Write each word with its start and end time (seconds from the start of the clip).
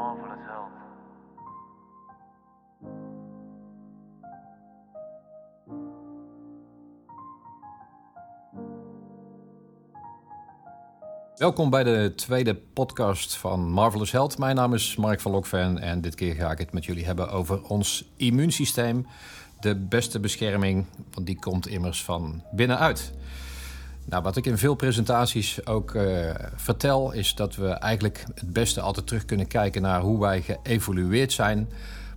marvelous 0.00 0.38
health. 0.46 0.70
Welkom 11.36 11.70
bij 11.70 11.84
de 11.84 12.12
tweede 12.16 12.54
podcast 12.54 13.36
van 13.36 13.70
Marvelous 13.70 14.12
Health. 14.12 14.38
Mijn 14.38 14.56
naam 14.56 14.74
is 14.74 14.96
Mark 14.96 15.20
van 15.20 15.32
Lokven 15.32 15.78
en 15.78 16.00
dit 16.00 16.14
keer 16.14 16.34
ga 16.34 16.50
ik 16.50 16.58
het 16.58 16.72
met 16.72 16.84
jullie 16.84 17.04
hebben 17.04 17.30
over 17.30 17.62
ons 17.62 18.10
immuunsysteem. 18.16 19.06
De 19.60 19.76
beste 19.76 20.20
bescherming, 20.20 20.86
want 21.14 21.26
die 21.26 21.38
komt 21.38 21.68
immers 21.68 22.04
van 22.04 22.42
binnenuit. 22.52 23.12
Nou, 24.10 24.22
wat 24.22 24.36
ik 24.36 24.46
in 24.46 24.58
veel 24.58 24.74
presentaties 24.74 25.66
ook 25.66 25.94
uh, 25.94 26.30
vertel, 26.54 27.12
is 27.12 27.34
dat 27.34 27.56
we 27.56 27.68
eigenlijk 27.68 28.24
het 28.34 28.52
beste 28.52 28.80
altijd 28.80 29.06
terug 29.06 29.24
kunnen 29.24 29.46
kijken 29.46 29.82
naar 29.82 30.00
hoe 30.00 30.20
wij 30.20 30.42
geëvolueerd 30.42 31.32
zijn. 31.32 31.68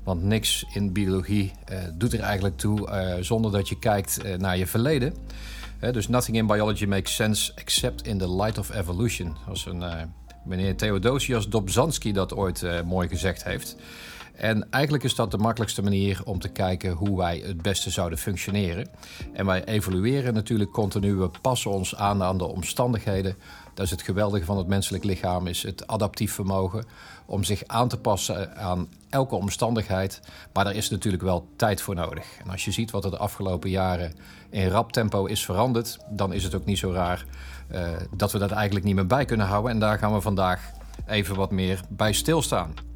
Want 0.04 0.24
niks 0.24 0.66
in 0.74 0.94
biologie 0.94 1.52
uh, 1.72 1.78
doet 1.94 2.14
er 2.14 2.20
eigenlijk 2.20 2.58
toe 2.58 2.90
uh, 2.90 3.14
zonder 3.20 3.52
dat 3.52 3.70
je 3.70 3.80
kijkt 3.80 4.38
naar 4.38 4.58
je 4.58 4.68
verleden. 4.68 5.14
dus 5.92 6.08
nothing 6.08 6.38
in 6.38 6.48
biology 6.48 6.86
makes 6.86 7.16
sense 7.16 7.52
except 7.56 8.08
in 8.08 8.18
the 8.18 8.36
light 8.36 8.58
of 8.58 8.76
evolution. 8.76 9.36
Als 9.48 9.66
een 9.66 9.84
meneer 10.46 10.76
Theodosius 10.76 11.50
Dobzhansky 11.50 12.12
dat 12.12 12.34
ooit 12.34 12.66
mooi 12.86 13.08
gezegd 13.08 13.44
heeft. 13.44 13.76
En 14.34 14.70
eigenlijk 14.70 15.04
is 15.04 15.16
dat 15.16 15.32
de 15.32 15.38
makkelijkste 15.38 15.84
manier 15.84 16.22
om 16.26 16.40
te 16.40 16.50
kijken 16.50 16.92
hoe 16.92 17.18
wij 17.18 17.44
het 17.46 17.62
beste 17.62 17.90
zouden 17.90 18.18
functioneren. 18.18 18.88
En 19.34 19.46
wij 19.46 19.64
evolueren 19.64 20.34
natuurlijk 20.34 20.72
continu, 20.72 21.16
we 21.16 21.30
passen 21.42 21.72
ons 21.72 21.96
aan 21.96 22.24
aan 22.24 22.38
de 22.38 22.46
omstandigheden. 22.46 23.36
Dat 23.74 23.86
is 23.86 23.92
het 23.92 24.02
geweldige 24.02 24.46
van 24.46 24.58
het 24.58 24.68
menselijk 24.68 25.04
lichaam, 25.04 25.48
is 25.48 25.64
het 25.64 25.88
adaptief 25.88 26.34
vermogen 26.34 26.86
om 27.26 27.44
zich 27.44 27.64
aan 27.68 27.88
te 27.88 27.98
passen 27.98 28.58
aan 28.58 28.88
elke 29.10 29.36
omstandigheid. 29.36 30.22
Maar 30.54 30.64
daar 30.64 30.76
is 30.76 30.90
natuurlijk 30.90 31.24
wel 31.24 31.48
tijd 31.56 31.82
voor 31.82 31.96
nodig. 31.96 32.26
En 32.44 32.50
als 32.50 32.66
je 32.66 32.72
ziet 32.72 32.92
wat 32.92 33.06
er 33.06 33.12
de 33.12 33.18
afgelopen 33.18 33.70
jaren 33.70 34.14
in 34.50 34.68
rap 34.68 34.92
tempo 34.92 35.26
is 35.26 35.46
veranderd, 35.46 35.98
dan 36.10 36.34
is 36.34 36.44
het 36.44 36.56
ook 36.56 36.66
niet 36.66 36.78
zo 36.78 36.92
raar 36.92 37.26
uh, 37.72 37.90
dat 38.16 38.32
we 38.32 38.40
dat 38.40 38.52
eigenlijk 38.52 38.86
niet 38.86 38.96
meer 38.96 39.08
bij 39.08 39.26
kunnen 39.26 39.48
houden. 39.48 39.72
En 39.72 39.80
daar 39.80 39.98
gaan 39.98 40.14
we 40.14 40.22
vandaag 40.22 40.72
even 41.08 41.36
wat 41.36 41.52
meer 41.52 41.82
bij 41.90 42.14
stilstaan. 42.14 42.93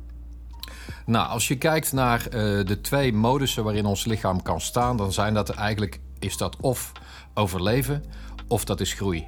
Nou, 1.07 1.29
als 1.29 1.47
je 1.47 1.57
kijkt 1.57 1.93
naar 1.93 2.25
uh, 2.25 2.31
de 2.65 2.81
twee 2.81 3.13
modussen 3.13 3.63
waarin 3.63 3.85
ons 3.85 4.05
lichaam 4.05 4.41
kan 4.41 4.61
staan, 4.61 4.97
dan 4.97 5.11
zijn 5.11 5.33
dat 5.33 5.49
eigenlijk 5.49 5.99
is 6.19 6.37
dat 6.37 6.55
of 6.61 6.91
overleven 7.33 8.03
of 8.47 8.65
dat 8.65 8.79
is 8.79 8.93
groei. 8.93 9.27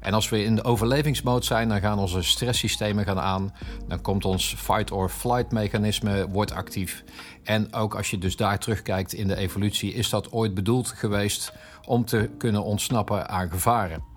En 0.00 0.14
als 0.14 0.28
we 0.28 0.44
in 0.44 0.54
de 0.54 0.64
overlevingsmode 0.64 1.44
zijn, 1.44 1.68
dan 1.68 1.80
gaan 1.80 1.98
onze 1.98 2.22
stresssystemen 2.22 3.04
gaan 3.04 3.20
aan. 3.20 3.52
Dan 3.88 4.00
komt 4.00 4.24
ons 4.24 4.54
fight 4.58 4.90
or 4.90 5.08
flight 5.08 5.52
mechanisme 5.52 6.28
wordt 6.28 6.52
actief. 6.52 7.04
En 7.44 7.74
ook 7.74 7.94
als 7.94 8.10
je 8.10 8.18
dus 8.18 8.36
daar 8.36 8.58
terugkijkt 8.58 9.12
in 9.12 9.28
de 9.28 9.36
evolutie, 9.36 9.94
is 9.94 10.10
dat 10.10 10.32
ooit 10.32 10.54
bedoeld 10.54 10.88
geweest 10.88 11.52
om 11.86 12.04
te 12.04 12.30
kunnen 12.38 12.64
ontsnappen 12.64 13.28
aan 13.28 13.50
gevaren. 13.50 14.09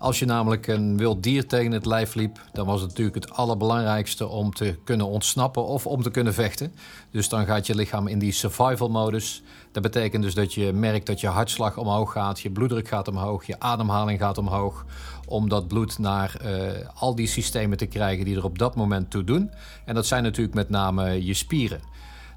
Als 0.00 0.18
je 0.18 0.24
namelijk 0.24 0.66
een 0.66 0.96
wild 0.96 1.22
dier 1.22 1.46
tegen 1.46 1.72
het 1.72 1.86
lijf 1.86 2.14
liep, 2.14 2.40
dan 2.52 2.66
was 2.66 2.80
het 2.80 2.88
natuurlijk 2.88 3.16
het 3.16 3.30
allerbelangrijkste 3.32 4.26
om 4.26 4.52
te 4.52 4.78
kunnen 4.84 5.06
ontsnappen 5.06 5.66
of 5.66 5.86
om 5.86 6.02
te 6.02 6.10
kunnen 6.10 6.34
vechten. 6.34 6.74
Dus 7.10 7.28
dan 7.28 7.46
gaat 7.46 7.66
je 7.66 7.74
lichaam 7.74 8.06
in 8.06 8.18
die 8.18 8.32
survival 8.32 8.88
modus. 8.88 9.42
Dat 9.72 9.82
betekent 9.82 10.22
dus 10.22 10.34
dat 10.34 10.54
je 10.54 10.72
merkt 10.72 11.06
dat 11.06 11.20
je 11.20 11.26
hartslag 11.26 11.76
omhoog 11.76 12.12
gaat, 12.12 12.40
je 12.40 12.50
bloeddruk 12.50 12.88
gaat 12.88 13.08
omhoog, 13.08 13.46
je 13.46 13.60
ademhaling 13.60 14.18
gaat 14.18 14.38
omhoog. 14.38 14.84
Om 15.26 15.48
dat 15.48 15.68
bloed 15.68 15.98
naar 15.98 16.36
uh, 16.44 16.70
al 16.94 17.14
die 17.14 17.26
systemen 17.26 17.76
te 17.76 17.86
krijgen 17.86 18.24
die 18.24 18.36
er 18.36 18.44
op 18.44 18.58
dat 18.58 18.74
moment 18.74 19.10
toe 19.10 19.24
doen. 19.24 19.50
En 19.84 19.94
dat 19.94 20.06
zijn 20.06 20.22
natuurlijk 20.22 20.54
met 20.54 20.70
name 20.70 21.24
je 21.24 21.34
spieren. 21.34 21.80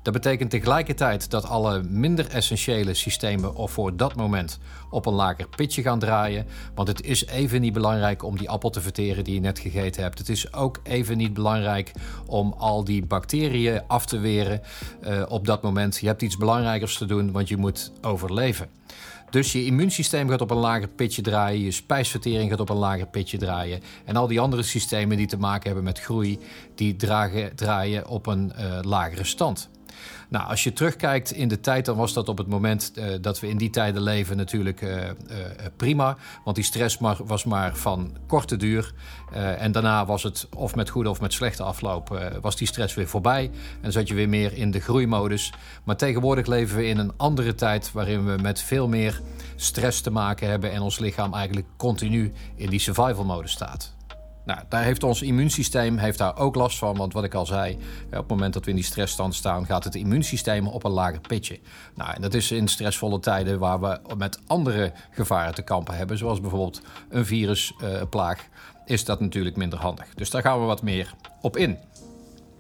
Dat 0.04 0.14
betekent 0.14 0.50
tegelijkertijd 0.50 1.30
dat 1.30 1.46
alle 1.46 1.84
minder 1.84 2.30
essentiële 2.30 2.94
systemen 2.94 3.56
of 3.56 3.72
voor 3.72 3.96
dat 3.96 4.16
moment 4.16 4.60
op 4.90 5.06
een 5.06 5.14
lager 5.14 5.48
pitje 5.56 5.82
gaan 5.82 6.00
draaien. 6.00 6.46
Want 6.76 6.88
het 6.88 7.02
is 7.02 7.26
even 7.26 7.62
niet 7.62 7.74
belangrijk 7.74 8.24
om 8.24 8.38
die 8.38 8.50
appel 8.50 8.70
te 8.70 8.82
verteren 8.82 9.24
die 9.24 9.34
je 9.34 9.40
net 9.40 9.60
gegeten 9.60 10.04
hebt. 10.04 10.18
Het 10.18 10.30
is 10.30 10.54
ook 10.54 10.80
even 10.84 11.18
niet 11.18 11.34
belangrijk 11.34 11.92
om 12.26 12.54
al 12.58 12.84
die 12.84 13.06
bacteriën 13.06 13.82
af 13.88 14.06
te 14.06 14.20
weren 14.20 14.62
uh, 15.04 15.24
op 15.28 15.46
dat 15.46 15.62
moment. 15.62 15.98
Je 15.98 16.08
hebt 16.08 16.22
iets 16.22 16.38
belangrijkers 16.38 16.98
te 16.98 17.06
doen, 17.06 17.32
want 17.32 17.48
je 17.48 17.58
moet 17.58 17.92
overleven. 18.02 18.70
Dus 19.30 19.52
je 19.52 19.66
immuunsysteem 19.66 20.30
gaat 20.30 20.42
op 20.42 20.52
een 20.52 20.58
lager 20.58 20.88
pitje 20.88 21.22
draaien, 21.22 21.62
je 21.62 21.72
spijsvertering 21.72 22.50
gaat 22.50 22.60
op 22.60 22.70
een 22.70 22.76
lager 22.76 23.08
pitje 23.08 23.38
draaien. 23.38 23.82
En 24.06 24.16
al 24.16 24.28
die 24.28 24.40
andere 24.40 24.64
systemen 24.64 25.18
die 25.18 25.28
te 25.28 25.38
maken 25.38 25.66
hebben 25.66 25.84
met 25.84 26.00
groei, 26.00 26.40
die 26.76 26.96
dragen, 26.96 27.56
draaien 27.56 28.08
op 28.08 28.28
een 28.28 28.52
uh, 28.60 28.80
lagere 28.82 29.24
stand. 29.24 29.70
Nou, 30.30 30.48
als 30.48 30.64
je 30.64 30.74
terugkijkt 30.74 31.32
in 31.32 31.48
de 31.48 31.60
tijd, 31.60 31.86
dan 31.86 31.98
was 31.98 32.14
dat 32.14 32.30
op 32.30 32.38
het 32.38 32.48
moment 32.48 32.92
uh, 32.96 33.06
dat 33.22 33.40
we 33.40 33.48
in 33.48 33.58
die 33.58 33.70
tijden 33.70 34.02
leven 34.02 34.38
natuurlijk 34.38 34.82
uh, 34.82 34.96
uh, 34.96 35.12
prima. 35.78 36.18
Want 36.44 36.56
die 36.56 36.66
stress 36.66 36.98
was 37.26 37.44
maar 37.44 37.76
van 37.76 38.18
korte 38.28 38.58
duur. 38.58 38.94
en 39.58 39.72
daarna 39.72 40.06
was 40.06 40.24
het 40.24 40.48
of 40.56 40.76
met 40.76 40.90
goede 40.90 41.10
of 41.10 41.22
met 41.22 41.34
slechte 41.34 41.64
afloop, 41.64 42.32
was 42.42 42.56
die 42.56 42.68
stress 42.68 42.94
weer 42.94 43.08
voorbij. 43.08 43.52
En 43.82 43.92
zat 43.92 44.08
je 44.08 44.14
weer 44.14 44.30
meer 44.30 44.54
in 44.54 44.72
de 44.72 44.80
groeimodus. 44.80 45.54
Maar 45.84 45.96
tegenwoordig 45.96 46.46
leven 46.46 46.78
we 46.78 46.86
in 46.86 46.98
een 46.98 47.12
andere 47.18 47.56
tijd 47.56 47.92
waarin 47.92 48.26
we 48.26 48.42
met 48.42 48.62
veel 48.62 48.88
meer 48.88 49.22
stress 49.56 50.02
te 50.02 50.12
maken 50.12 50.50
hebben 50.50 50.72
en 50.72 50.82
ons 50.82 51.00
lichaam 51.00 51.34
eigenlijk 51.34 51.68
continu 51.78 52.34
in 52.56 52.70
die 52.70 52.80
survival 52.80 53.26
modus 53.26 53.52
staat. 53.52 53.94
Nou, 54.46 54.60
daar 54.70 54.84
heeft 54.84 55.04
ons 55.04 55.22
immuunsysteem 55.22 55.98
heeft 55.98 56.18
daar 56.18 56.38
ook 56.38 56.56
last 56.56 56.78
van. 56.78 56.98
Want 56.98 57.14
wat 57.14 57.24
ik 57.24 57.34
al 57.34 57.46
zei, 57.46 57.74
op 58.06 58.12
het 58.12 58.28
moment 58.28 58.54
dat 58.54 58.64
we 58.64 58.70
in 58.70 58.76
die 58.76 58.86
stressstand 58.86 59.36
staan, 59.36 59.66
gaat 59.66 59.84
het 59.84 59.96
immuunsysteem 59.96 60.68
op 60.68 60.84
een 60.84 60.92
lager 60.92 61.22
pitje. 61.22 61.60
Nou, 61.96 62.14
en 62.14 62.22
dat 62.22 62.34
is 62.34 62.52
in 62.52 62.68
stressvolle 62.68 63.20
tijden 63.20 63.60
waar 63.60 63.80
we 63.80 64.00
met 64.18 64.40
andere 64.48 64.94
gevaren 65.12 65.56
te 65.56 65.62
kampen 65.62 65.96
hebben, 65.96 66.18
zoals 66.18 66.42
bijvoorbeeld 66.42 66.82
een 67.10 67.26
virusplaag, 67.26 68.40
uh, 68.40 68.46
is 68.86 69.06
dat 69.06 69.20
natuurlijk 69.20 69.56
minder 69.56 69.80
handig. 69.80 70.14
Dus 70.16 70.30
daar 70.30 70.42
gaan 70.42 70.60
we 70.60 70.66
wat 70.66 70.82
meer 70.82 71.14
op 71.42 71.58
in. 71.58 71.78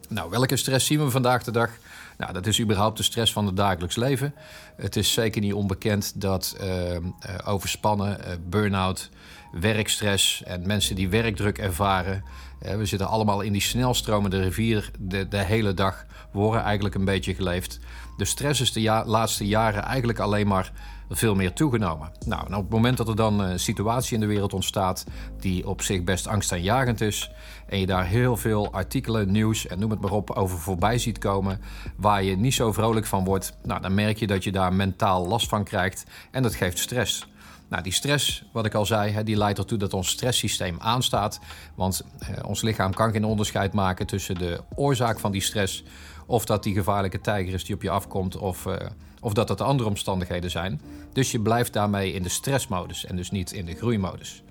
Nou, 0.09 0.29
welke 0.29 0.57
stress 0.57 0.85
zien 0.85 1.03
we 1.03 1.09
vandaag 1.09 1.44
de 1.44 1.51
dag? 1.51 1.69
Nou, 2.17 2.33
dat 2.33 2.45
is 2.45 2.59
überhaupt 2.59 2.97
de 2.97 3.03
stress 3.03 3.33
van 3.33 3.45
het 3.45 3.55
dagelijks 3.55 3.95
leven. 3.95 4.33
Het 4.75 4.95
is 4.95 5.13
zeker 5.13 5.41
niet 5.41 5.53
onbekend 5.53 6.21
dat 6.21 6.57
uh, 6.61 6.97
overspannen, 7.45 8.19
uh, 8.19 8.33
burn-out, 8.50 9.09
werkstress 9.53 10.44
en 10.44 10.68
mensen 10.68 10.96
die 10.96 11.09
werkdruk 11.09 11.58
ervaren. 11.58 12.24
we 12.59 12.86
zitten 12.86 13.08
allemaal 13.08 13.41
in 13.41 13.52
die 13.52 13.62
snelstromende 13.62 14.41
rivier 14.41 14.91
de, 15.00 15.28
de 15.28 15.38
hele 15.38 15.74
dag. 15.74 16.06
Worden 16.31 16.62
eigenlijk 16.62 16.96
een 16.96 17.06
beetje 17.06 17.36
geleefd. 17.36 17.80
De 18.18 18.25
stress 18.25 18.62
is 18.62 18.72
de 18.72 19.03
laatste 19.06 19.47
jaren 19.47 19.84
eigenlijk 19.84 20.19
alleen 20.19 20.47
maar 20.47 20.72
veel 21.09 21.36
meer 21.36 21.53
toegenomen. 21.53 22.12
Nou, 22.25 22.46
op 22.46 22.62
het 22.62 22.69
moment 22.69 22.97
dat 22.97 23.08
er 23.08 23.16
dan 23.16 23.40
een 23.40 23.59
situatie 23.59 24.13
in 24.13 24.19
de 24.19 24.25
wereld 24.25 24.53
ontstaat 24.53 25.06
die 25.40 25.68
op 25.68 25.81
zich 25.81 26.03
best 26.03 26.28
angstaanjagend 26.28 27.02
is, 27.02 27.31
en 27.68 27.80
je 27.80 27.86
daar 27.86 28.06
heel 28.06 28.38
veel 28.38 28.72
artikelen, 28.72 29.31
nieuws 29.31 29.68
en 29.68 29.80
noem 29.80 29.92
het 29.92 30.02
maar 30.02 30.12
op 30.12 30.30
over 30.30 30.59
voorbij 30.59 30.97
ziet 30.97 31.18
komen, 31.18 31.62
waar 31.96 32.24
je 32.24 32.38
niet 32.38 32.53
zo 32.53 32.72
vrolijk 32.72 33.06
van 33.06 33.24
wordt, 33.24 33.58
nou, 33.63 33.81
dan 33.81 33.94
merk 33.94 34.18
je 34.18 34.28
dat 34.28 34.44
je 34.44 34.52
daar 34.52 34.74
mentaal 34.74 35.28
last 35.28 35.47
van 35.47 35.63
krijgt 35.63 36.06
en 36.31 36.44
dat 36.44 36.56
geeft 36.56 36.80
stress. 36.80 37.28
Nou, 37.73 37.85
die 37.85 37.94
stress, 37.94 38.44
wat 38.51 38.66
ik 38.66 38.73
al 38.73 38.85
zei, 38.85 39.23
die 39.23 39.38
leidt 39.38 39.59
ertoe 39.59 39.78
dat 39.78 39.94
ons 39.94 40.09
stresssysteem 40.09 40.75
aanstaat. 40.79 41.39
Want 41.75 42.01
eh, 42.19 42.29
ons 42.45 42.61
lichaam 42.61 42.94
kan 42.94 43.11
geen 43.11 43.25
onderscheid 43.25 43.73
maken 43.73 44.06
tussen 44.07 44.35
de 44.35 44.61
oorzaak 44.75 45.19
van 45.19 45.31
die 45.31 45.41
stress. 45.41 45.83
of 46.25 46.45
dat 46.45 46.63
die 46.63 46.73
gevaarlijke 46.73 47.22
tijger 47.22 47.53
is 47.53 47.66
die 47.66 47.75
op 47.75 47.81
je 47.81 47.89
afkomt. 47.89 48.38
of, 48.38 48.66
uh, 48.66 48.75
of 49.22 49.33
dat 49.33 49.50
het 49.50 49.62
andere 49.62 49.89
omstandigheden 49.89 50.51
zijn. 50.51 50.81
Dus 51.13 51.31
je 51.31 51.39
blijft 51.39 51.74
daarmee 51.74 52.13
in 52.13 52.24
de 52.24 52.30
stressmodus 52.30 53.06
en 53.06 53.15
dus 53.15 53.31
niet 53.31 53.51
in 53.51 53.65
de 53.65 53.75
groeimodus. 53.75 54.44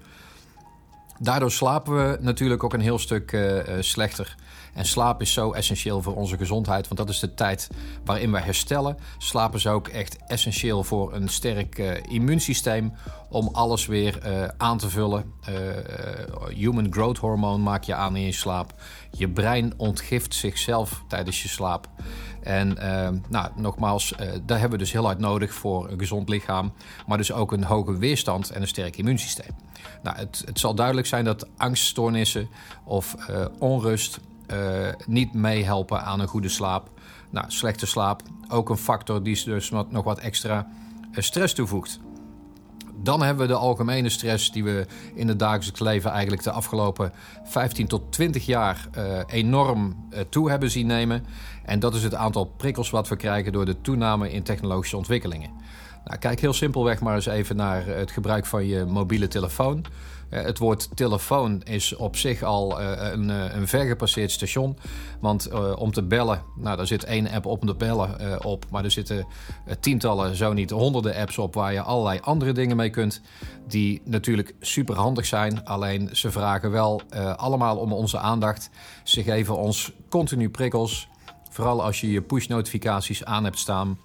Daardoor 1.19 1.50
slapen 1.50 1.94
we 1.94 2.19
natuurlijk 2.20 2.64
ook 2.64 2.73
een 2.73 2.81
heel 2.81 2.99
stuk 2.99 3.32
uh, 3.32 3.61
slechter. 3.81 4.37
En 4.73 4.85
slaap 4.85 5.21
is 5.21 5.33
zo 5.33 5.53
essentieel 5.53 6.03
voor 6.03 6.17
onze 6.17 6.37
gezondheid, 6.37 6.89
want 6.89 7.01
dat 7.01 7.09
is 7.09 7.19
de 7.19 7.35
tijd 7.35 7.71
waarin 8.05 8.33
we 8.33 8.41
herstellen. 8.41 8.97
Slaap 9.19 9.55
is 9.55 9.67
ook 9.67 9.89
echt 9.89 10.17
essentieel 10.27 10.85
voor 10.85 11.15
een 11.15 11.29
sterk 11.29 11.79
uh, 11.79 11.91
immuunsysteem 12.09 12.93
om 13.29 13.49
alles 13.53 13.87
weer 13.87 14.27
uh, 14.27 14.49
aan 14.57 14.79
te 14.79 14.91
vullen. 14.91 15.33
Uh, 15.49 16.57
human 16.57 16.93
growth 16.93 17.19
hormoon 17.19 17.63
maak 17.63 17.85
je 17.85 17.95
aan 17.95 18.17
in 18.17 18.23
je 18.23 18.33
slaap. 18.33 18.75
Je 19.11 19.29
brein 19.29 19.73
ontgift 19.77 20.35
zichzelf 20.35 21.03
tijdens 21.09 21.43
je 21.43 21.49
slaap. 21.49 21.89
En 22.43 22.77
nou, 23.29 23.51
nogmaals, 23.57 24.15
daar 24.43 24.59
hebben 24.59 24.79
we 24.79 24.85
dus 24.85 24.93
heel 24.93 25.05
hard 25.05 25.19
nodig 25.19 25.55
voor 25.55 25.91
een 25.91 25.99
gezond 25.99 26.29
lichaam, 26.29 26.73
maar 27.07 27.17
dus 27.17 27.33
ook 27.33 27.53
een 27.53 27.65
hoge 27.65 27.99
weerstand 27.99 28.51
en 28.51 28.61
een 28.61 28.69
sterk 28.69 28.97
immuunsysteem. 28.97 29.57
Nou, 30.03 30.17
het, 30.17 30.43
het 30.47 30.59
zal 30.59 30.75
duidelijk 30.75 31.07
zijn 31.07 31.25
dat 31.25 31.49
angststoornissen 31.57 32.49
of 32.85 33.17
onrust 33.59 34.21
uh, 34.52 34.88
niet 35.06 35.34
meehelpen 35.34 36.02
aan 36.02 36.20
een 36.20 36.28
goede 36.28 36.49
slaap. 36.49 36.90
Nou, 37.31 37.46
slechte 37.49 37.87
slaap, 37.87 38.22
ook 38.49 38.70
een 38.70 38.76
factor 38.76 39.22
die 39.22 39.44
dus 39.44 39.70
nog 39.70 40.04
wat 40.04 40.19
extra 40.19 40.69
uh, 41.12 41.19
stress 41.19 41.54
toevoegt. 41.54 42.00
Dan 43.02 43.22
hebben 43.22 43.46
we 43.46 43.52
de 43.52 43.58
algemene 43.58 44.08
stress 44.08 44.52
die 44.52 44.64
we 44.64 44.87
in 45.14 45.28
het 45.28 45.38
dagelijks 45.38 45.81
leven 45.81 46.10
eigenlijk 46.10 46.43
de 46.43 46.50
afgelopen 46.50 47.12
15 47.44 47.87
tot 47.87 48.12
20 48.12 48.46
jaar 48.46 48.88
uh, 48.96 49.19
enorm 49.26 50.08
toe 50.28 50.50
hebben 50.50 50.70
zien 50.70 50.87
nemen. 50.87 51.25
En 51.64 51.78
dat 51.78 51.94
is 51.94 52.02
het 52.02 52.14
aantal 52.14 52.44
prikkels 52.44 52.90
wat 52.90 53.08
we 53.08 53.16
krijgen 53.16 53.52
door 53.52 53.64
de 53.64 53.81
toename 53.81 54.32
in 54.32 54.43
technologische 54.43 54.96
ontwikkelingen. 54.96 55.50
Nou, 56.04 56.19
kijk 56.19 56.40
heel 56.40 56.52
simpelweg 56.52 57.00
maar 57.00 57.14
eens 57.14 57.26
even 57.26 57.56
naar 57.56 57.87
het 57.87 58.10
gebruik 58.10 58.46
van 58.46 58.66
je 58.66 58.84
mobiele 58.84 59.28
telefoon. 59.28 59.84
Eh, 60.32 60.43
het 60.43 60.58
woord 60.58 60.96
telefoon 60.96 61.62
is 61.62 61.96
op 61.96 62.17
zich 62.17 62.43
al 62.43 62.81
eh, 62.81 63.12
een, 63.12 63.31
eh, 63.31 63.55
een 63.55 63.69
vergepasseerd 63.69 64.31
station. 64.31 64.79
Want 65.20 65.50
om 65.76 65.93
te 65.93 66.02
bellen, 66.02 66.43
nou, 66.56 66.76
daar 66.76 66.87
zit 66.87 67.05
één 67.05 67.31
app 67.31 67.46
op 67.46 67.61
om 67.61 67.67
te 67.67 67.75
bellen 67.75 68.44
op. 68.44 68.64
Maar 68.70 68.84
er 68.84 68.90
zitten 68.90 69.26
tientallen, 69.81 70.37
zo 70.37 70.52
niet 70.52 70.70
honderden 70.70 71.14
apps 71.14 71.38
op 71.38 71.55
waar 71.55 71.73
je 71.73 71.81
allerlei 71.81 72.19
andere 72.23 72.52
dingen 72.52 72.76
mee 72.76 72.90
kunt. 72.90 73.20
Die 73.69 74.02
natuurlijk 74.05 74.55
super 74.61 74.96
handig 74.96 75.26
zijn. 75.26 75.64
Alleen 75.64 76.08
ze 76.12 76.31
vragen 76.31 76.70
wel 76.70 77.02
allemaal 77.37 77.76
om 77.76 77.93
onze 77.93 78.19
aandacht. 78.19 78.70
Ze 79.05 79.23
geven 79.23 79.56
ons 79.56 79.93
continu 80.08 80.50
prikkels. 80.50 81.08
Vooral 81.50 81.82
als 81.82 82.00
je 82.00 82.11
je 82.11 82.23
push-notificaties 82.23 83.25
aan 83.25 83.44
hebt 83.44 83.58
staan, 83.58 83.99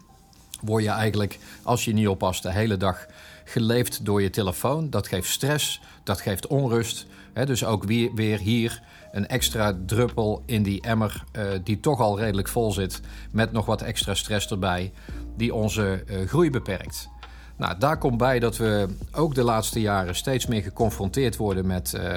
word 0.62 0.84
je 0.84 0.90
eigenlijk, 0.90 1.40
als 1.64 1.86
je 1.86 1.94
niet 1.94 2.08
oppast, 2.08 2.44
de 2.44 2.52
hele 2.52 2.78
dag 2.78 3.06
geleefd 3.48 4.06
door 4.06 4.22
je 4.22 4.30
telefoon. 4.30 4.90
Dat 4.90 5.08
geeft 5.08 5.30
stress, 5.30 5.82
dat 6.04 6.22
geeft 6.22 6.48
onrust. 6.48 7.06
dus 7.34 7.66
ook 7.66 7.84
weer, 7.84 8.12
weer, 8.16 8.40
hier 8.40 8.82
een 9.12 9.28
extra 9.28 9.78
druppel 9.86 10.44
in 10.46 10.64
die 10.64 10.82
emmer, 10.82 11.24
uh, 11.38 11.44
die 11.64 11.80
toch 11.80 12.00
al 12.00 12.20
redelijk 12.20 12.48
vol 12.48 12.72
zit, 12.72 13.02
met 13.32 13.52
nog 13.52 13.66
wat 13.66 13.82
extra 13.82 14.14
stress 14.14 14.50
erbij, 14.50 14.94
die 15.38 15.54
onze 15.54 16.04
uh, 16.08 16.28
groei 16.28 16.50
beperkt. 16.50 17.10
Nou, 17.58 17.78
daar 17.80 17.98
komt 17.98 18.18
bij 18.18 18.40
dat 18.40 18.58
we 18.58 18.88
ook 19.12 19.36
de 19.36 19.44
laatste 19.44 19.82
jaren 19.82 20.16
steeds 20.16 20.46
meer 20.46 20.62
geconfronteerd 20.62 21.36
worden 21.36 21.68
met 21.68 21.94
uh, 21.96 22.16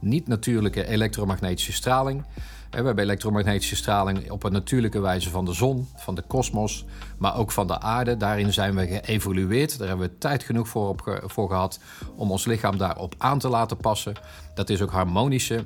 niet-natuurlijke 0.00 0.86
elektromagnetische 0.86 1.72
straling. 1.72 2.24
We 2.70 2.76
hebben 2.76 2.98
elektromagnetische 2.98 3.76
straling 3.76 4.30
op 4.30 4.44
een 4.44 4.52
natuurlijke 4.52 5.00
wijze 5.00 5.30
van 5.30 5.44
de 5.44 5.52
zon, 5.52 5.88
van 5.96 6.14
de 6.14 6.22
kosmos, 6.22 6.84
maar 7.18 7.36
ook 7.36 7.52
van 7.52 7.66
de 7.66 7.80
aarde. 7.80 8.16
Daarin 8.16 8.52
zijn 8.52 8.74
we 8.74 8.86
geëvolueerd. 8.86 9.78
Daar 9.78 9.88
hebben 9.88 10.08
we 10.08 10.18
tijd 10.18 10.42
genoeg 10.42 10.68
voor, 10.68 10.88
op, 10.88 11.20
voor 11.24 11.48
gehad 11.48 11.80
om 12.16 12.30
ons 12.30 12.44
lichaam 12.44 12.78
daarop 12.78 13.14
aan 13.18 13.38
te 13.38 13.48
laten 13.48 13.76
passen. 13.76 14.14
Dat 14.54 14.70
is 14.70 14.82
ook 14.82 14.90
harmonische 14.90 15.64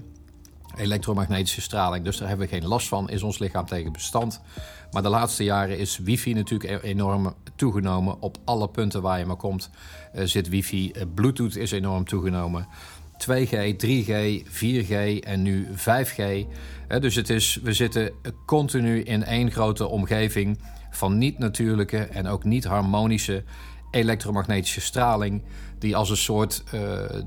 elektromagnetische 0.76 1.60
straling. 1.60 2.04
Dus 2.04 2.16
daar 2.16 2.28
hebben 2.28 2.46
we 2.46 2.52
geen 2.52 2.66
last 2.66 2.88
van, 2.88 3.10
is 3.10 3.22
ons 3.22 3.38
lichaam 3.38 3.66
tegen 3.66 3.92
bestand. 3.92 4.40
Maar 4.90 5.02
de 5.02 5.08
laatste 5.08 5.44
jaren 5.44 5.78
is 5.78 5.98
wifi 5.98 6.32
natuurlijk 6.32 6.70
e- 6.70 6.88
enorm 6.88 7.34
toegenomen. 7.56 8.22
Op 8.22 8.36
alle 8.44 8.68
punten 8.68 9.02
waar 9.02 9.18
je 9.18 9.26
maar 9.26 9.36
komt 9.36 9.70
uh, 10.14 10.24
zit 10.24 10.48
wifi. 10.48 10.92
Uh, 10.96 11.02
Bluetooth 11.14 11.56
is 11.56 11.70
enorm 11.70 12.04
toegenomen. 12.04 12.66
2G, 13.18 13.74
3G, 13.86 14.42
4G 14.46 15.20
en 15.20 15.42
nu 15.42 15.68
5G. 15.76 16.46
Dus 17.00 17.14
het 17.14 17.30
is, 17.30 17.58
we 17.62 17.72
zitten 17.72 18.12
continu 18.46 19.02
in 19.02 19.24
één 19.24 19.50
grote 19.50 19.86
omgeving 19.86 20.58
van 20.90 21.18
niet-natuurlijke 21.18 21.98
en 21.98 22.26
ook 22.26 22.44
niet 22.44 22.64
harmonische 22.64 23.44
elektromagnetische 23.90 24.80
straling, 24.80 25.42
die 25.78 25.96
als 25.96 26.10
een 26.10 26.16
soort 26.16 26.62
uh, 26.74 26.80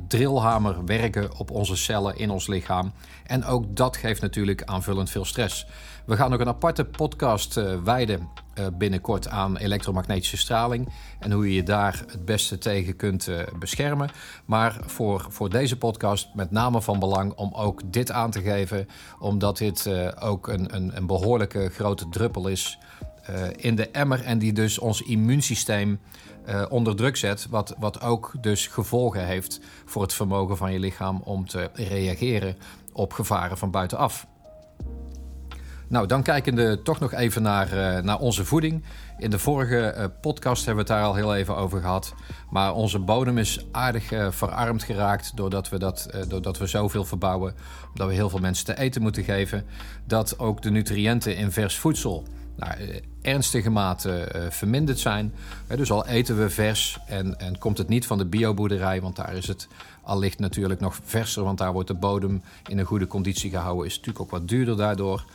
drillhamer 0.07 0.85
werken 0.85 1.37
op 1.37 1.51
onze 1.51 1.75
cellen 1.75 2.17
in 2.17 2.29
ons 2.29 2.47
lichaam. 2.47 2.93
En 3.25 3.45
ook 3.45 3.75
dat 3.75 3.97
geeft 3.97 4.21
natuurlijk 4.21 4.63
aanvullend 4.63 5.09
veel 5.09 5.25
stress. 5.25 5.67
We 6.05 6.15
gaan 6.15 6.33
ook 6.33 6.39
een 6.39 6.47
aparte 6.47 6.85
podcast 6.85 7.57
uh, 7.57 7.83
wijden 7.83 8.29
binnenkort 8.77 9.27
aan 9.27 9.57
elektromagnetische 9.57 10.37
straling 10.37 10.89
en 11.19 11.31
hoe 11.31 11.47
je 11.47 11.55
je 11.55 11.63
daar 11.63 12.03
het 12.07 12.25
beste 12.25 12.57
tegen 12.57 12.95
kunt 12.95 13.29
beschermen. 13.59 14.09
Maar 14.45 14.77
voor, 14.85 15.25
voor 15.29 15.49
deze 15.49 15.77
podcast 15.77 16.27
met 16.33 16.51
name 16.51 16.81
van 16.81 16.99
belang 16.99 17.33
om 17.33 17.53
ook 17.53 17.81
dit 17.85 18.11
aan 18.11 18.31
te 18.31 18.41
geven, 18.41 18.87
omdat 19.19 19.57
dit 19.57 19.89
ook 20.19 20.47
een, 20.47 20.75
een, 20.75 20.97
een 20.97 21.07
behoorlijke 21.07 21.69
grote 21.69 22.09
druppel 22.09 22.47
is 22.47 22.77
in 23.55 23.75
de 23.75 23.89
emmer 23.89 24.23
en 24.23 24.39
die 24.39 24.53
dus 24.53 24.79
ons 24.79 25.01
immuunsysteem 25.01 25.99
onder 26.69 26.95
druk 26.95 27.15
zet. 27.15 27.47
Wat, 27.49 27.75
wat 27.79 28.01
ook 28.01 28.33
dus 28.41 28.67
gevolgen 28.67 29.25
heeft 29.25 29.59
voor 29.85 30.01
het 30.01 30.13
vermogen 30.13 30.57
van 30.57 30.73
je 30.73 30.79
lichaam 30.79 31.21
om 31.23 31.47
te 31.47 31.69
reageren 31.73 32.57
op 32.93 33.13
gevaren 33.13 33.57
van 33.57 33.71
buitenaf. 33.71 34.27
Nou, 35.89 36.07
dan 36.07 36.23
kijkende 36.23 36.81
toch 36.81 36.99
nog 36.99 37.13
even 37.13 37.41
naar, 37.41 37.73
uh, 37.73 38.03
naar 38.03 38.19
onze 38.19 38.45
voeding. 38.45 38.83
In 39.17 39.29
de 39.29 39.39
vorige 39.39 39.95
uh, 39.97 40.05
podcast 40.21 40.65
hebben 40.65 40.85
we 40.85 40.91
het 40.91 41.01
daar 41.01 41.09
al 41.09 41.15
heel 41.15 41.35
even 41.35 41.57
over 41.57 41.81
gehad. 41.81 42.13
Maar 42.49 42.73
onze 42.73 42.99
bodem 42.99 43.37
is 43.37 43.65
aardig 43.71 44.11
uh, 44.11 44.31
verarmd 44.31 44.83
geraakt 44.83 45.31
doordat 45.35 45.69
we, 45.69 45.79
dat, 45.79 46.09
doordat 46.27 46.57
we 46.57 46.67
zoveel 46.67 47.05
verbouwen. 47.05 47.55
Omdat 47.89 48.07
we 48.07 48.13
heel 48.13 48.29
veel 48.29 48.39
mensen 48.39 48.65
te 48.65 48.77
eten 48.77 49.01
moeten 49.01 49.23
geven. 49.23 49.65
Dat 50.05 50.39
ook 50.39 50.61
de 50.61 50.71
nutriënten 50.71 51.35
in 51.35 51.51
vers 51.51 51.77
voedsel 51.77 52.23
nou, 52.55 52.73
eh, 52.73 53.01
ernstige 53.21 53.69
mate 53.69 54.47
verminderd 54.49 54.99
zijn. 54.99 55.33
dus 55.67 55.91
al 55.91 56.07
eten 56.07 56.37
we 56.39 56.49
vers 56.49 56.99
en, 57.07 57.39
en 57.39 57.57
komt 57.57 57.77
het 57.77 57.87
niet 57.87 58.05
van 58.05 58.17
de 58.17 58.25
bioboerderij, 58.25 59.01
want 59.01 59.15
daar 59.15 59.33
is 59.33 59.47
het 59.47 59.67
allicht 60.07 60.39
natuurlijk 60.39 60.79
nog 60.79 60.99
verser, 61.03 61.43
want 61.43 61.57
daar 61.57 61.73
wordt 61.73 61.87
de 61.87 61.93
bodem 61.93 62.41
in 62.67 62.77
een 62.77 62.85
goede 62.85 63.07
conditie 63.07 63.49
gehouden. 63.49 63.85
Is 63.85 63.95
natuurlijk 63.95 64.25
ook 64.25 64.31
wat 64.31 64.47
duurder 64.47 64.77
daardoor. 64.77 65.25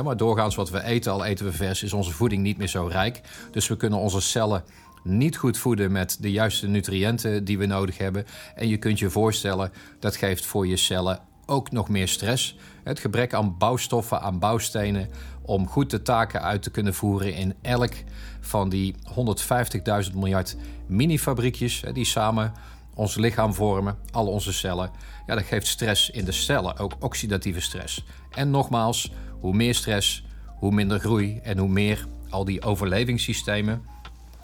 Maar 0.00 0.16
doorgaans 0.16 0.54
wat 0.54 0.70
we 0.70 0.82
eten, 0.82 1.12
al 1.12 1.24
eten 1.24 1.44
we 1.44 1.52
vers, 1.52 1.82
is 1.82 1.92
onze 1.92 2.12
voeding 2.12 2.42
niet 2.42 2.58
meer 2.58 2.68
zo 2.68 2.86
rijk. 2.86 3.20
Dus 3.50 3.68
we 3.68 3.76
kunnen 3.76 3.98
onze 3.98 4.20
cellen 4.20 4.64
niet 5.04 5.36
goed 5.36 5.58
voeden 5.58 5.92
met 5.92 6.16
de 6.20 6.30
juiste 6.30 6.66
nutriënten 6.66 7.44
die 7.44 7.58
we 7.58 7.66
nodig 7.66 7.98
hebben. 7.98 8.26
En 8.54 8.68
je 8.68 8.76
kunt 8.76 8.98
je 8.98 9.10
voorstellen, 9.10 9.72
dat 9.98 10.16
geeft 10.16 10.46
voor 10.46 10.66
je 10.66 10.76
cellen 10.76 11.20
ook 11.46 11.70
nog 11.70 11.88
meer 11.88 12.08
stress. 12.08 12.56
Het 12.84 12.98
gebrek 12.98 13.34
aan 13.34 13.58
bouwstoffen, 13.58 14.20
aan 14.20 14.38
bouwstenen, 14.38 15.08
om 15.42 15.68
goed 15.68 15.90
de 15.90 16.02
taken 16.02 16.42
uit 16.42 16.62
te 16.62 16.70
kunnen 16.70 16.94
voeren 16.94 17.34
in 17.34 17.54
elk 17.62 17.92
van 18.40 18.68
die 18.68 18.94
150.000 20.08 20.14
miljard 20.14 20.56
mini-fabriekjes 20.86 21.82
die 21.92 22.04
samen 22.04 22.52
ons 22.94 23.16
lichaam 23.16 23.54
vormen, 23.54 23.98
al 24.10 24.26
onze 24.26 24.52
cellen. 24.52 24.90
Ja, 25.26 25.34
dat 25.34 25.44
geeft 25.44 25.66
stress 25.66 26.10
in 26.10 26.24
de 26.24 26.32
cellen, 26.32 26.78
ook 26.78 26.96
oxidatieve 27.00 27.60
stress. 27.60 28.04
En 28.30 28.50
nogmaals, 28.50 29.12
hoe 29.42 29.54
meer 29.54 29.74
stress, 29.74 30.24
hoe 30.46 30.72
minder 30.72 30.98
groei 30.98 31.40
en 31.42 31.58
hoe 31.58 31.68
meer 31.68 32.06
al 32.30 32.44
die 32.44 32.62
overlevingssystemen 32.62 33.82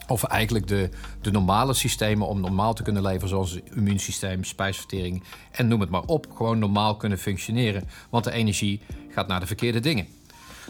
of 0.06 0.24
eigenlijk 0.24 0.66
de, 0.66 0.90
de 1.20 1.30
normale 1.30 1.74
systemen 1.74 2.26
om 2.26 2.40
normaal 2.40 2.74
te 2.74 2.82
kunnen 2.82 3.02
leven, 3.02 3.28
zoals 3.28 3.58
immuunsysteem, 3.74 4.44
spijsvertering 4.44 5.22
en 5.50 5.68
noem 5.68 5.80
het 5.80 5.90
maar 5.90 6.04
op, 6.04 6.26
gewoon 6.34 6.58
normaal 6.58 6.96
kunnen 6.96 7.18
functioneren. 7.18 7.88
Want 8.10 8.24
de 8.24 8.32
energie 8.32 8.80
gaat 9.10 9.28
naar 9.28 9.40
de 9.40 9.46
verkeerde 9.46 9.80
dingen. 9.80 10.06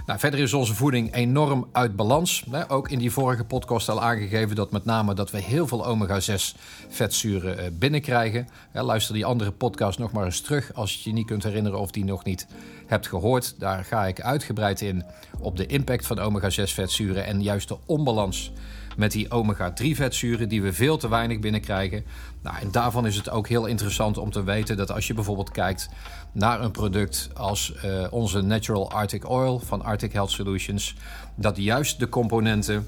Nou, 0.08 0.20
verder 0.20 0.40
is 0.40 0.54
onze 0.54 0.74
voeding 0.74 1.14
enorm 1.14 1.68
uit 1.72 1.96
balans. 1.96 2.44
Ook 2.68 2.90
in 2.90 2.98
die 2.98 3.10
vorige 3.10 3.44
podcast 3.44 3.88
al 3.88 4.02
aangegeven 4.02 4.56
dat 4.56 4.70
met 4.70 4.84
name 4.84 5.14
dat 5.14 5.30
we 5.30 5.38
heel 5.38 5.66
veel 5.66 5.86
omega-6 5.86 6.58
vetzuren 6.88 7.58
eh, 7.58 7.66
binnenkrijgen. 7.72 8.48
Luister 8.72 9.14
die 9.14 9.24
andere 9.24 9.52
podcast 9.52 9.98
nog 9.98 10.12
maar 10.12 10.24
eens 10.24 10.40
terug 10.40 10.74
als 10.74 10.94
je 10.94 11.08
je 11.08 11.14
niet 11.14 11.26
kunt 11.26 11.42
herinneren 11.42 11.78
of 11.78 11.90
die 11.90 12.04
nog 12.04 12.24
niet 12.24 12.46
hebt 12.86 13.08
gehoord. 13.08 13.54
Daar 13.58 13.84
ga 13.84 14.06
ik 14.06 14.20
uitgebreid 14.20 14.80
in 14.80 15.04
op 15.38 15.56
de 15.56 15.66
impact 15.66 16.06
van 16.06 16.18
omega-6 16.18 16.62
vetzuren 16.62 17.24
en 17.24 17.42
juist 17.42 17.68
de 17.68 17.76
onbalans 17.86 18.52
met 18.98 19.12
die 19.12 19.30
omega-3 19.30 19.86
vetzuren 19.94 20.48
die 20.48 20.62
we 20.62 20.72
veel 20.72 20.96
te 20.96 21.08
weinig 21.08 21.38
binnenkrijgen. 21.38 22.04
Nou, 22.42 22.56
en 22.60 22.70
daarvan 22.70 23.06
is 23.06 23.16
het 23.16 23.30
ook 23.30 23.48
heel 23.48 23.66
interessant 23.66 24.18
om 24.18 24.30
te 24.30 24.42
weten 24.42 24.76
dat 24.76 24.92
als 24.92 25.06
je 25.06 25.14
bijvoorbeeld 25.14 25.50
kijkt 25.50 25.88
naar 26.32 26.60
een 26.60 26.70
product 26.70 27.30
als 27.34 27.74
uh, 27.84 28.06
onze 28.10 28.40
Natural 28.40 28.90
Arctic 28.90 29.28
Oil 29.28 29.58
van 29.58 29.82
Arctic 29.82 30.12
Health 30.12 30.30
Solutions, 30.30 30.94
dat 31.34 31.56
juist 31.56 31.98
de 31.98 32.08
componenten 32.08 32.86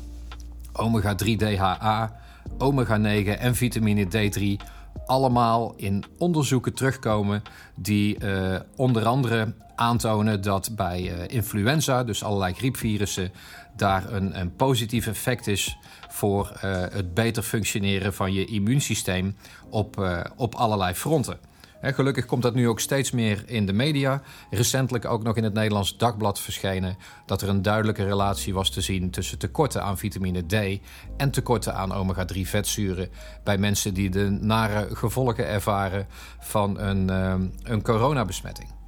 omega-3 0.73 1.37
DHA, 1.37 2.17
omega-9 2.59 3.39
en 3.39 3.55
vitamine 3.55 4.07
D3 4.07 4.65
allemaal 5.07 5.75
in 5.77 6.05
onderzoeken 6.19 6.75
terugkomen 6.75 7.43
die 7.75 8.25
uh, 8.25 8.57
onder 8.77 9.05
andere 9.05 9.55
aantonen 9.75 10.43
dat 10.43 10.71
bij 10.77 11.01
uh, 11.03 11.13
influenza, 11.27 12.05
dus 12.05 12.25
allerlei 12.25 12.55
griepvirussen, 12.55 13.33
daar 13.81 14.13
een, 14.13 14.41
een 14.41 14.57
positief 14.57 15.07
effect 15.07 15.47
is 15.47 15.79
voor 16.09 16.53
uh, 16.55 16.61
het 16.91 17.15
beter 17.15 17.43
functioneren 17.43 18.15
van 18.15 18.33
je 18.33 18.45
immuunsysteem 18.45 19.37
op, 19.71 19.99
uh, 19.99 20.21
op 20.37 20.55
allerlei 20.55 20.95
fronten. 20.95 21.39
He, 21.81 21.93
gelukkig 21.93 22.27
komt 22.27 22.43
dat 22.43 22.55
nu 22.55 22.69
ook 22.69 22.81
steeds 22.81 23.11
meer 23.11 23.43
in 23.47 23.67
de 23.67 23.73
media. 23.73 24.23
Recentelijk 24.51 25.05
ook 25.05 25.23
nog 25.23 25.37
in 25.37 25.45
het 25.45 25.55
Nederlands 25.55 25.97
Dagblad 25.97 26.41
verschenen 26.41 26.97
dat 27.27 27.43
er 27.43 27.49
een 27.49 27.63
duidelijke 27.63 28.05
relatie 28.05 28.55
was 28.55 28.71
te 28.71 28.81
zien 28.81 29.11
tussen 29.11 29.39
tekorten 29.39 29.83
aan 29.83 29.99
vitamine 29.99 30.47
D 30.47 30.81
en 31.17 31.31
tekorten 31.31 31.75
aan 31.75 31.93
omega-3 31.93 32.41
vetzuren 32.41 33.09
bij 33.45 33.59
mensen 33.59 33.95
die 33.95 34.11
de 34.11 34.31
nare 34.31 34.97
gevolgen 34.97 35.47
ervaren 35.47 36.07
van 36.39 36.79
een, 36.79 37.11
uh, 37.11 37.35
een 37.63 37.83
coronabesmetting. 37.83 38.80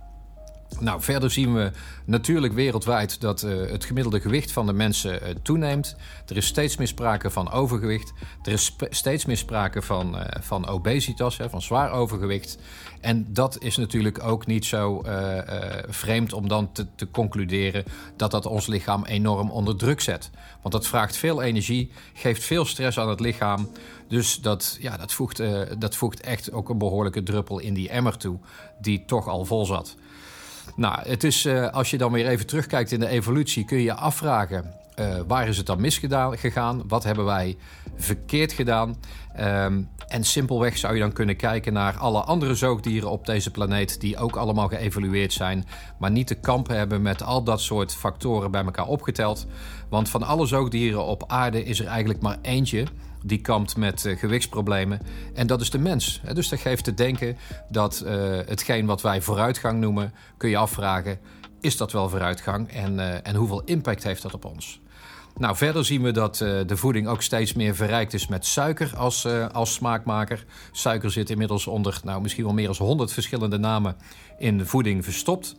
Nou, 0.81 1.03
verder 1.03 1.31
zien 1.31 1.55
we 1.55 1.71
natuurlijk 2.05 2.53
wereldwijd 2.53 3.21
dat 3.21 3.43
uh, 3.43 3.71
het 3.71 3.85
gemiddelde 3.85 4.21
gewicht 4.21 4.53
van 4.53 4.67
de 4.67 4.73
mensen 4.73 5.23
uh, 5.23 5.29
toeneemt. 5.43 5.97
Er 6.27 6.37
is 6.37 6.47
steeds 6.47 6.77
meer 6.77 6.87
sprake 6.87 7.31
van 7.31 7.51
overgewicht. 7.51 8.13
Er 8.43 8.53
is 8.53 8.77
steeds 8.91 9.25
meer 9.25 9.37
sprake 9.37 9.83
van, 9.83 10.15
uh, 10.15 10.25
van 10.41 10.67
obesitas, 10.67 11.37
hè, 11.37 11.51
van 11.51 11.63
zwaar 11.63 11.91
overgewicht. 11.91 12.59
En 13.01 13.27
dat 13.33 13.63
is 13.63 13.77
natuurlijk 13.77 14.23
ook 14.23 14.47
niet 14.47 14.65
zo 14.65 15.03
vreemd 15.89 16.33
om 16.33 16.49
dan 16.49 16.73
te, 16.73 16.87
te, 16.95 17.11
concluderen 17.11 17.85
dat 18.17 18.31
dat 18.31 18.47
ons 18.47 18.67
lichaam 18.67 19.05
enorm 19.05 19.51
onder 19.51 19.77
druk 19.77 20.01
zet. 20.01 20.31
Want 20.63 20.75
dat 20.75 20.87
vraagt 20.87 21.17
veel 21.17 21.43
energie, 21.43 21.91
geeft 22.15 22.45
veel 22.45 22.65
stress 22.65 22.99
aan 22.99 23.09
het 23.09 23.21
lichaam. 23.21 23.69
Dus 24.09 24.41
dat, 24.41 24.77
ja, 24.81 24.97
dat, 24.97 25.13
voegt, 25.13 25.43
dat 25.79 25.97
voegt 25.97 26.21
echt 26.21 26.53
ook 26.53 26.69
een 26.69 26.79
behoorlijke 26.79 27.23
druppel 27.23 27.59
in 27.59 27.75
die 27.75 27.89
emmer 27.89 28.17
toe, 28.17 28.39
die 28.81 29.05
toch 29.05 29.29
al 29.29 29.45
vol 29.45 29.67
zat. 29.67 29.97
Nou, 30.77 31.09
het 31.09 31.25
is, 31.25 31.47
uh, 31.47 31.69
als 31.69 31.91
je 31.91 31.99
dan 31.99 32.13
weer 32.13 32.27
even 32.27 32.47
terugkijkt 32.47 32.93
in 32.93 33.01
de 33.01 33.09
evolutie, 33.09 33.65
kun 33.65 33.77
je 33.77 33.83
je 33.83 33.95
afvragen. 33.95 34.75
Uh, 35.01 35.21
waar 35.27 35.49
is 35.49 35.57
het 35.57 35.67
dan 35.67 35.81
misgegaan? 35.81 36.83
Wat 36.89 37.05
hebben 37.05 37.25
wij 37.25 37.57
verkeerd 37.97 38.53
gedaan? 38.53 38.97
Um, 39.41 39.89
en 40.09 40.25
simpelweg 40.25 40.79
zou 40.79 40.95
je 40.95 41.01
dan 41.01 41.13
kunnen 41.13 41.37
kijken 41.37 41.73
naar 41.73 41.97
alle 41.97 42.21
andere 42.21 42.55
zoogdieren 42.55 43.11
op 43.11 43.27
deze 43.27 43.51
planeet, 43.51 44.01
die 44.01 44.17
ook 44.17 44.37
allemaal 44.37 44.69
geëvolueerd 44.69 45.33
zijn, 45.33 45.67
maar 45.99 46.11
niet 46.11 46.27
te 46.27 46.35
kampen 46.35 46.77
hebben 46.77 47.03
met 47.03 47.23
al 47.23 47.43
dat 47.43 47.61
soort 47.61 47.95
factoren 47.95 48.51
bij 48.51 48.65
elkaar 48.65 48.87
opgeteld. 48.87 49.47
Want 49.89 50.09
van 50.09 50.23
alle 50.23 50.47
zoogdieren 50.47 51.05
op 51.05 51.25
aarde 51.27 51.65
is 51.65 51.81
er 51.81 51.87
eigenlijk 51.87 52.21
maar 52.21 52.39
eentje 52.43 52.87
die 53.25 53.41
kampt 53.41 53.77
met 53.77 54.05
uh, 54.05 54.19
gewichtsproblemen. 54.19 55.01
En 55.35 55.47
dat 55.47 55.61
is 55.61 55.71
de 55.71 55.79
mens. 55.79 56.21
Dus 56.33 56.49
dat 56.49 56.61
geeft 56.61 56.85
te 56.85 56.95
denken 56.95 57.37
dat 57.69 58.03
uh, 58.07 58.13
hetgeen 58.47 58.87
wat 58.87 59.03
wij 59.03 59.21
vooruitgang 59.21 59.81
noemen, 59.81 60.13
kun 60.37 60.51
je 60.51 60.57
afvragen: 60.57 61.19
is 61.61 61.77
dat 61.77 61.93
wel 61.93 62.09
vooruitgang 62.09 62.69
en, 62.69 62.95
uh, 62.95 63.27
en 63.27 63.35
hoeveel 63.35 63.63
impact 63.65 64.03
heeft 64.03 64.23
dat 64.23 64.35
op 64.35 64.45
ons? 64.45 64.81
Nou, 65.37 65.57
verder 65.57 65.85
zien 65.85 66.03
we 66.03 66.11
dat 66.11 66.37
de 66.37 66.77
voeding 66.77 67.07
ook 67.07 67.23
steeds 67.23 67.53
meer 67.53 67.75
verrijkt 67.75 68.15
is 68.15 68.27
met 68.27 68.47
suiker 68.47 68.97
als, 68.97 69.27
als 69.53 69.73
smaakmaker. 69.73 70.45
Suiker 70.73 71.11
zit 71.11 71.31
inmiddels 71.31 71.67
onder 71.67 72.01
nou, 72.05 72.23
misschien 72.23 72.45
wel 72.45 72.55
meer 72.55 72.67
dan 72.67 72.87
100 72.87 73.13
verschillende 73.13 73.59
namen 73.59 73.97
in 74.39 74.59
de 74.59 74.67
voeding 74.67 75.05
verstopt. 75.05 75.57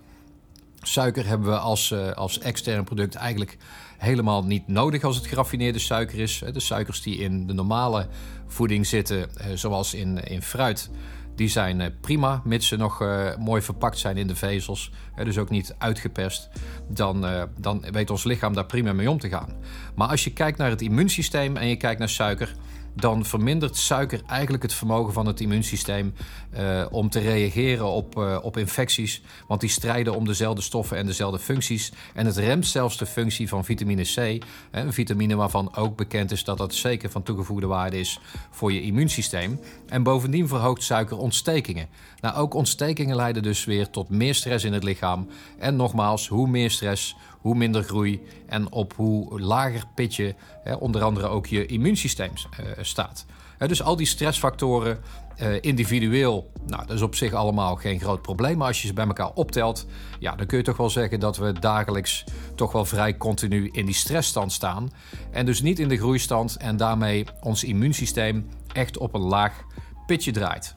Suiker 0.83 1.27
hebben 1.27 1.49
we 1.49 1.57
als, 1.57 1.93
als 2.15 2.39
extern 2.39 2.83
product 2.83 3.15
eigenlijk 3.15 3.57
helemaal 3.97 4.43
niet 4.43 4.67
nodig 4.67 5.03
als 5.03 5.15
het 5.15 5.27
geraffineerde 5.27 5.79
suiker 5.79 6.19
is. 6.19 6.43
De 6.53 6.59
suikers 6.59 7.01
die 7.01 7.17
in 7.17 7.47
de 7.47 7.53
normale 7.53 8.07
voeding 8.47 8.87
zitten, 8.87 9.35
eh, 9.37 9.47
zoals 9.53 9.93
in, 9.93 10.17
in 10.23 10.41
fruit, 10.41 10.89
die 11.35 11.47
zijn 11.47 11.81
eh, 11.81 11.89
prima, 12.01 12.41
mits 12.43 12.67
ze 12.67 12.75
nog 12.75 13.03
mooi 13.39 13.61
verpakt 13.61 13.97
zijn 13.97 14.17
in 14.17 14.27
de 14.27 14.35
vezels. 14.35 14.91
Dus 15.23 15.37
ook 15.37 15.49
niet 15.49 15.75
uitgeperst. 15.77 16.49
Dan, 16.89 17.25
dan 17.59 17.85
weet 17.91 18.09
ons 18.09 18.23
lichaam 18.23 18.53
daar 18.53 18.65
prima 18.65 18.93
mee 18.93 19.09
om 19.09 19.19
te 19.19 19.29
gaan. 19.29 19.55
Maar 19.95 20.07
als 20.07 20.23
je 20.23 20.33
kijkt 20.33 20.57
naar 20.57 20.69
het 20.69 20.81
immuunsysteem 20.81 21.57
en 21.57 21.67
je 21.67 21.75
kijkt 21.75 21.99
naar 21.99 22.09
suiker 22.09 22.55
dan 22.95 23.25
vermindert 23.25 23.77
suiker 23.77 24.21
eigenlijk 24.27 24.63
het 24.63 24.73
vermogen 24.73 25.13
van 25.13 25.25
het 25.25 25.39
immuunsysteem 25.39 26.13
uh, 26.57 26.85
om 26.91 27.09
te 27.09 27.19
reageren 27.19 27.85
op, 27.85 28.17
uh, 28.17 28.37
op 28.41 28.57
infecties. 28.57 29.21
Want 29.47 29.61
die 29.61 29.69
strijden 29.69 30.15
om 30.15 30.25
dezelfde 30.25 30.61
stoffen 30.61 30.97
en 30.97 31.05
dezelfde 31.05 31.39
functies. 31.39 31.91
En 32.13 32.25
het 32.25 32.37
remt 32.37 32.65
zelfs 32.65 32.97
de 32.97 33.05
functie 33.05 33.49
van 33.49 33.65
vitamine 33.65 34.03
C. 34.03 34.43
Een 34.71 34.93
vitamine 34.93 35.35
waarvan 35.35 35.75
ook 35.75 35.95
bekend 35.95 36.31
is 36.31 36.43
dat 36.43 36.57
dat 36.57 36.75
zeker 36.75 37.09
van 37.09 37.23
toegevoegde 37.23 37.67
waarde 37.67 37.99
is 37.99 38.19
voor 38.49 38.73
je 38.73 38.81
immuunsysteem. 38.81 39.59
En 39.87 40.03
bovendien 40.03 40.47
verhoogt 40.47 40.83
suiker 40.83 41.17
ontstekingen. 41.17 41.87
Nou, 42.19 42.35
ook 42.35 42.53
ontstekingen 42.53 43.15
leiden 43.15 43.43
dus 43.43 43.65
weer 43.65 43.89
tot 43.89 44.09
meer 44.09 44.35
stress 44.35 44.65
in 44.65 44.73
het 44.73 44.83
lichaam. 44.83 45.27
En 45.57 45.75
nogmaals, 45.75 46.27
hoe 46.27 46.47
meer 46.47 46.71
stress, 46.71 47.15
hoe 47.43 47.55
minder 47.55 47.83
groei 47.83 48.21
en 48.47 48.71
op 48.71 48.93
hoe 48.93 49.41
lager 49.41 49.83
pitje 49.95 50.35
onder 50.79 51.03
andere 51.03 51.27
ook 51.27 51.45
je 51.47 51.65
immuunsysteem 51.65 52.31
uh, 52.59 52.65
staat. 52.81 53.25
dus 53.57 53.81
al 53.81 53.95
die 53.95 54.05
stressfactoren 54.05 54.99
uh, 55.41 55.57
individueel, 55.61 56.51
nou, 56.65 56.85
dat 56.85 56.95
is 56.95 57.01
op 57.01 57.15
zich 57.15 57.33
allemaal 57.33 57.75
geen 57.75 57.99
groot 57.99 58.21
probleem. 58.21 58.57
Maar 58.57 58.67
als 58.67 58.81
je 58.81 58.87
ze 58.87 58.93
bij 58.93 59.05
elkaar 59.05 59.31
optelt, 59.33 59.85
ja, 60.19 60.35
dan 60.35 60.45
kun 60.45 60.57
je 60.57 60.63
toch 60.63 60.77
wel 60.77 60.89
zeggen 60.89 61.19
dat 61.19 61.37
we 61.37 61.59
dagelijks 61.59 62.23
toch 62.55 62.71
wel 62.71 62.85
vrij 62.85 63.17
continu 63.17 63.69
in 63.71 63.85
die 63.85 63.95
stressstand 63.95 64.51
staan. 64.51 64.91
En 65.31 65.45
dus 65.45 65.61
niet 65.61 65.79
in 65.79 65.87
de 65.87 65.97
groeistand 65.97 66.57
en 66.57 66.77
daarmee 66.77 67.25
ons 67.41 67.63
immuunsysteem 67.63 68.49
echt 68.73 68.97
op 68.97 69.13
een 69.13 69.21
laag 69.21 69.63
pitje 70.05 70.31
draait. 70.31 70.75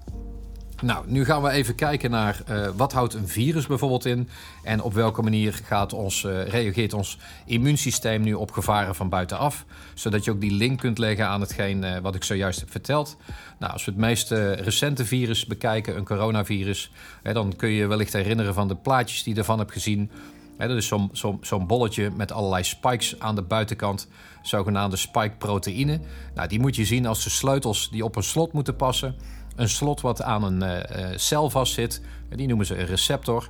Nou, 0.82 1.04
nu 1.06 1.24
gaan 1.24 1.42
we 1.42 1.50
even 1.50 1.74
kijken 1.74 2.10
naar 2.10 2.40
uh, 2.50 2.68
wat 2.76 2.92
houdt 2.92 3.14
een 3.14 3.28
virus 3.28 3.66
bijvoorbeeld 3.66 4.04
in 4.04 4.28
en 4.62 4.82
op 4.82 4.94
welke 4.94 5.22
manier 5.22 5.60
gaat 5.64 5.92
ons, 5.92 6.22
uh, 6.22 6.46
reageert 6.46 6.92
ons 6.92 7.18
immuunsysteem 7.46 8.22
nu 8.22 8.34
op 8.34 8.50
gevaren 8.50 8.94
van 8.94 9.08
buitenaf, 9.08 9.64
zodat 9.94 10.24
je 10.24 10.30
ook 10.30 10.40
die 10.40 10.50
link 10.50 10.78
kunt 10.78 10.98
leggen 10.98 11.26
aan 11.26 11.40
hetgeen 11.40 11.82
uh, 11.82 11.98
wat 11.98 12.14
ik 12.14 12.24
zojuist 12.24 12.60
heb 12.60 12.70
verteld. 12.70 13.16
Nou, 13.58 13.72
als 13.72 13.84
we 13.84 13.90
het 13.90 14.00
meest 14.00 14.30
recente 14.30 15.04
virus 15.04 15.46
bekijken, 15.46 15.96
een 15.96 16.04
coronavirus, 16.04 16.90
hè, 17.22 17.32
dan 17.32 17.56
kun 17.56 17.68
je 17.68 17.76
je 17.76 17.86
wellicht 17.86 18.12
herinneren 18.12 18.54
van 18.54 18.68
de 18.68 18.76
plaatjes 18.76 19.22
die 19.22 19.32
je 19.34 19.38
ervan 19.38 19.58
hebt 19.58 19.72
gezien. 19.72 20.10
Hè, 20.56 20.68
dat 20.68 20.76
is 20.76 20.86
zo'n 21.12 21.38
zo, 21.42 21.60
bolletje 21.66 22.10
met 22.16 22.32
allerlei 22.32 22.64
spikes 22.64 23.18
aan 23.18 23.34
de 23.34 23.42
buitenkant, 23.42 24.08
zogenaamde 24.42 24.96
spike-proteïnen. 24.96 26.02
Nou, 26.34 26.48
die 26.48 26.60
moet 26.60 26.76
je 26.76 26.84
zien 26.84 27.06
als 27.06 27.24
de 27.24 27.30
sleutels 27.30 27.90
die 27.90 28.04
op 28.04 28.16
een 28.16 28.22
slot 28.22 28.52
moeten 28.52 28.76
passen 28.76 29.14
een 29.56 29.68
slot 29.68 30.00
wat 30.00 30.22
aan 30.22 30.42
een 30.42 30.62
uh, 30.62 31.06
cel 31.16 31.50
vastzit. 31.50 32.02
Die 32.28 32.46
noemen 32.46 32.66
ze 32.66 32.78
een 32.78 32.86
receptor. 32.86 33.48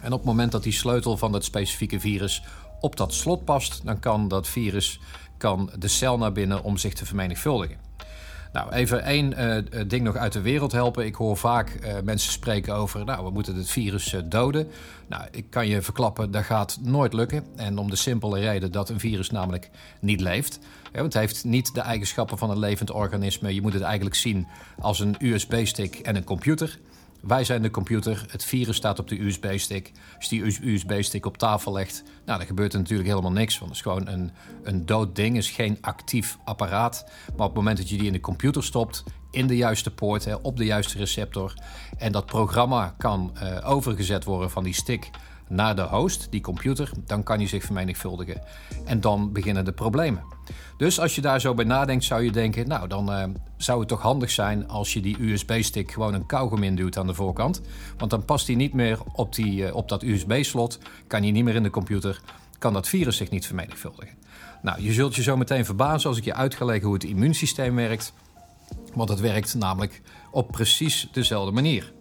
En 0.00 0.12
op 0.12 0.18
het 0.18 0.28
moment 0.28 0.52
dat 0.52 0.62
die 0.62 0.72
sleutel 0.72 1.16
van 1.16 1.32
dat 1.32 1.44
specifieke 1.44 2.00
virus 2.00 2.42
op 2.80 2.96
dat 2.96 3.14
slot 3.14 3.44
past, 3.44 3.80
dan 3.84 3.98
kan 3.98 4.28
dat 4.28 4.48
virus 4.48 5.00
kan 5.36 5.70
de 5.78 5.88
cel 5.88 6.18
naar 6.18 6.32
binnen 6.32 6.62
om 6.62 6.76
zich 6.76 6.94
te 6.94 7.06
vermenigvuldigen. 7.06 7.83
Nou, 8.54 8.72
even 8.72 9.02
één 9.02 9.34
uh, 9.38 9.82
ding 9.86 10.04
nog 10.04 10.16
uit 10.16 10.32
de 10.32 10.40
wereld 10.40 10.72
helpen. 10.72 11.04
Ik 11.06 11.14
hoor 11.14 11.36
vaak 11.36 11.78
uh, 11.84 11.92
mensen 12.04 12.32
spreken 12.32 12.74
over, 12.74 13.04
nou, 13.04 13.24
we 13.24 13.30
moeten 13.30 13.56
het 13.56 13.70
virus 13.70 14.16
doden. 14.24 14.68
Nou, 15.06 15.24
ik 15.30 15.50
kan 15.50 15.68
je 15.68 15.82
verklappen, 15.82 16.30
dat 16.30 16.44
gaat 16.44 16.78
nooit 16.82 17.12
lukken. 17.12 17.44
En 17.56 17.78
om 17.78 17.90
de 17.90 17.96
simpele 17.96 18.40
reden 18.40 18.72
dat 18.72 18.88
een 18.88 19.00
virus 19.00 19.30
namelijk 19.30 19.70
niet 20.00 20.20
leeft. 20.20 20.58
Ja, 20.82 21.00
want 21.00 21.12
het 21.12 21.22
heeft 21.22 21.44
niet 21.44 21.74
de 21.74 21.80
eigenschappen 21.80 22.38
van 22.38 22.50
een 22.50 22.58
levend 22.58 22.90
organisme. 22.90 23.54
Je 23.54 23.62
moet 23.62 23.72
het 23.72 23.82
eigenlijk 23.82 24.16
zien 24.16 24.46
als 24.78 25.00
een 25.00 25.16
USB-stick 25.18 25.98
en 25.98 26.16
een 26.16 26.24
computer. 26.24 26.78
Wij 27.26 27.44
zijn 27.44 27.62
de 27.62 27.70
computer, 27.70 28.24
het 28.28 28.44
virus 28.44 28.76
staat 28.76 28.98
op 28.98 29.08
de 29.08 29.24
USB-stick. 29.24 29.92
Als 30.16 30.28
je 30.28 30.42
die 30.42 30.72
USB-stick 30.72 31.26
op 31.26 31.38
tafel 31.38 31.72
legt, 31.72 32.02
nou, 32.24 32.38
dan 32.38 32.46
gebeurt 32.46 32.72
er 32.72 32.78
natuurlijk 32.78 33.08
helemaal 33.08 33.32
niks. 33.32 33.58
Want 33.58 33.70
het 33.70 33.78
is 33.78 33.92
gewoon 33.92 34.08
een, 34.08 34.32
een 34.62 34.86
dood 34.86 35.16
ding, 35.16 35.36
is 35.36 35.50
geen 35.50 35.78
actief 35.80 36.38
apparaat. 36.44 37.04
Maar 37.26 37.46
op 37.46 37.54
het 37.54 37.54
moment 37.54 37.76
dat 37.76 37.88
je 37.88 37.96
die 37.96 38.06
in 38.06 38.12
de 38.12 38.20
computer 38.20 38.64
stopt, 38.64 39.04
in 39.30 39.46
de 39.46 39.56
juiste 39.56 39.90
poort, 39.90 40.24
hè, 40.24 40.34
op 40.34 40.56
de 40.56 40.64
juiste 40.64 40.98
receptor... 40.98 41.54
en 41.98 42.12
dat 42.12 42.26
programma 42.26 42.94
kan 42.98 43.32
uh, 43.42 43.70
overgezet 43.70 44.24
worden 44.24 44.50
van 44.50 44.64
die 44.64 44.74
stick 44.74 45.10
naar 45.48 45.76
de 45.76 45.82
host, 45.82 46.26
die 46.30 46.40
computer, 46.40 46.90
dan 47.06 47.22
kan 47.22 47.38
hij 47.38 47.46
zich 47.46 47.64
vermenigvuldigen. 47.64 48.42
En 48.84 49.00
dan 49.00 49.32
beginnen 49.32 49.64
de 49.64 49.72
problemen. 49.72 50.22
Dus 50.76 51.00
als 51.00 51.14
je 51.14 51.20
daar 51.20 51.40
zo 51.40 51.54
bij 51.54 51.64
nadenkt, 51.64 52.04
zou 52.04 52.22
je 52.22 52.30
denken: 52.30 52.68
Nou, 52.68 52.88
dan 52.88 53.10
uh, 53.10 53.24
zou 53.56 53.78
het 53.78 53.88
toch 53.88 54.02
handig 54.02 54.30
zijn 54.30 54.68
als 54.68 54.92
je 54.92 55.00
die 55.00 55.22
USB-stick 55.22 55.92
gewoon 55.92 56.14
een 56.14 56.26
kauwgom 56.26 56.62
induwt 56.62 56.98
aan 56.98 57.06
de 57.06 57.14
voorkant. 57.14 57.60
Want 57.98 58.10
dan 58.10 58.24
past 58.24 58.46
hij 58.46 58.56
niet 58.56 58.72
meer 58.72 58.98
op, 59.12 59.34
die, 59.34 59.62
uh, 59.62 59.74
op 59.74 59.88
dat 59.88 60.02
USB-slot, 60.02 60.78
kan 61.06 61.22
hij 61.22 61.30
niet 61.30 61.44
meer 61.44 61.54
in 61.54 61.62
de 61.62 61.70
computer, 61.70 62.20
kan 62.58 62.72
dat 62.72 62.88
virus 62.88 63.16
zich 63.16 63.30
niet 63.30 63.46
vermenigvuldigen. 63.46 64.14
Nou, 64.62 64.82
je 64.82 64.92
zult 64.92 65.14
je 65.14 65.22
zo 65.22 65.36
meteen 65.36 65.64
verbazen 65.64 66.08
als 66.08 66.18
ik 66.18 66.24
je 66.24 66.34
uitgelegd 66.34 66.84
hoe 66.84 66.94
het 66.94 67.04
immuunsysteem 67.04 67.74
werkt. 67.74 68.12
Want 68.94 69.08
het 69.08 69.20
werkt 69.20 69.54
namelijk 69.54 70.02
op 70.30 70.52
precies 70.52 71.08
dezelfde 71.12 71.52
manier. 71.52 71.93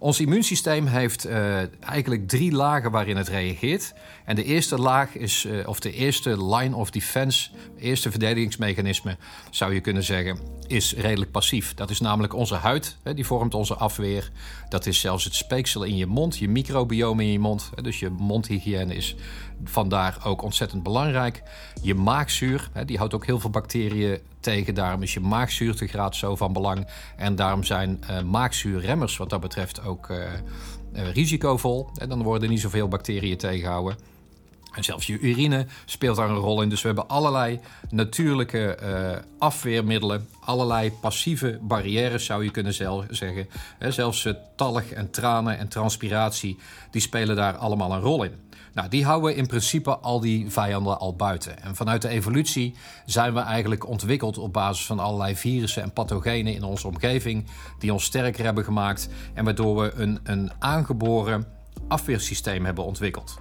Ons 0.00 0.20
immuunsysteem 0.20 0.86
heeft 0.86 1.26
uh, 1.26 1.82
eigenlijk 1.82 2.28
drie 2.28 2.52
lagen 2.52 2.90
waarin 2.90 3.16
het 3.16 3.28
reageert. 3.28 3.94
En 4.24 4.36
de 4.36 4.44
eerste 4.44 4.78
laag 4.78 5.16
is, 5.16 5.44
uh, 5.44 5.68
of 5.68 5.80
de 5.80 5.92
eerste 5.92 6.44
line 6.54 6.76
of 6.76 6.90
defense, 6.90 7.50
eerste 7.78 8.10
verdedigingsmechanisme, 8.10 9.16
zou 9.50 9.74
je 9.74 9.80
kunnen 9.80 10.02
zeggen, 10.02 10.38
is 10.66 10.94
redelijk 10.94 11.30
passief. 11.30 11.74
Dat 11.74 11.90
is 11.90 12.00
namelijk 12.00 12.34
onze 12.34 12.54
huid, 12.54 12.96
hè, 13.02 13.14
die 13.14 13.26
vormt 13.26 13.54
onze 13.54 13.74
afweer. 13.74 14.30
Dat 14.68 14.86
is 14.86 15.00
zelfs 15.00 15.24
het 15.24 15.34
speeksel 15.34 15.82
in 15.82 15.96
je 15.96 16.06
mond, 16.06 16.38
je 16.38 16.48
microbiome 16.48 17.22
in 17.22 17.32
je 17.32 17.38
mond. 17.38 17.70
Hè, 17.74 17.82
dus 17.82 17.98
je 17.98 18.10
mondhygiëne 18.10 18.94
is 18.94 19.16
vandaar 19.64 20.18
ook 20.24 20.42
ontzettend 20.42 20.82
belangrijk. 20.82 21.42
Je 21.82 21.94
maagzuur, 21.94 22.68
hè, 22.72 22.84
die 22.84 22.98
houdt 22.98 23.14
ook 23.14 23.26
heel 23.26 23.40
veel 23.40 23.50
bacteriën 23.50 24.18
tegen. 24.48 24.74
Daarom 24.74 25.02
is 25.02 25.14
je 25.14 25.20
maagzuurtegraad 25.20 26.16
zo 26.16 26.36
van 26.36 26.52
belang. 26.52 26.86
En 27.16 27.36
daarom 27.36 27.64
zijn 27.64 28.00
uh, 28.10 28.22
maagzuurremmers 28.22 29.16
wat 29.16 29.30
dat 29.30 29.40
betreft 29.40 29.84
ook 29.84 30.08
uh, 30.08 30.16
uh, 30.16 31.12
risicovol. 31.12 31.88
En 31.96 32.08
dan 32.08 32.22
worden 32.22 32.48
niet 32.48 32.60
zoveel 32.60 32.88
bacteriën 32.88 33.36
tegengehouden. 33.36 33.96
En 34.74 34.84
zelfs 34.84 35.06
je 35.06 35.18
urine 35.18 35.66
speelt 35.84 36.16
daar 36.16 36.30
een 36.30 36.36
rol 36.36 36.62
in. 36.62 36.68
Dus 36.68 36.80
we 36.80 36.86
hebben 36.86 37.08
allerlei 37.08 37.60
natuurlijke 37.90 38.78
afweermiddelen, 39.38 40.28
allerlei 40.40 40.92
passieve 40.92 41.58
barrières 41.62 42.24
zou 42.24 42.44
je 42.44 42.50
kunnen 42.50 42.74
zeggen. 43.10 43.48
zelfs 43.78 44.24
uh, 44.24 44.32
talg 44.56 44.82
en 44.82 45.10
tranen 45.10 45.58
en 45.58 45.68
transpiratie, 45.68 46.58
die 46.90 47.00
spelen 47.00 47.36
daar 47.36 47.56
allemaal 47.56 47.92
een 47.92 48.00
rol 48.00 48.24
in. 48.24 48.47
Nou, 48.78 48.90
die 48.90 49.04
houden 49.04 49.36
in 49.36 49.46
principe 49.46 49.96
al 49.96 50.20
die 50.20 50.50
vijanden 50.50 50.98
al 50.98 51.16
buiten. 51.16 51.62
En 51.62 51.76
vanuit 51.76 52.02
de 52.02 52.08
evolutie 52.08 52.74
zijn 53.06 53.34
we 53.34 53.40
eigenlijk 53.40 53.86
ontwikkeld 53.88 54.38
op 54.38 54.52
basis 54.52 54.86
van 54.86 54.98
allerlei 54.98 55.36
virussen 55.36 55.82
en 55.82 55.92
pathogenen 55.92 56.54
in 56.54 56.62
onze 56.62 56.86
omgeving, 56.86 57.46
die 57.78 57.92
ons 57.92 58.04
sterker 58.04 58.44
hebben 58.44 58.64
gemaakt 58.64 59.08
en 59.34 59.44
waardoor 59.44 59.76
we 59.76 59.92
een, 59.94 60.18
een 60.22 60.50
aangeboren 60.58 61.46
afweersysteem 61.88 62.64
hebben 62.64 62.84
ontwikkeld 62.84 63.38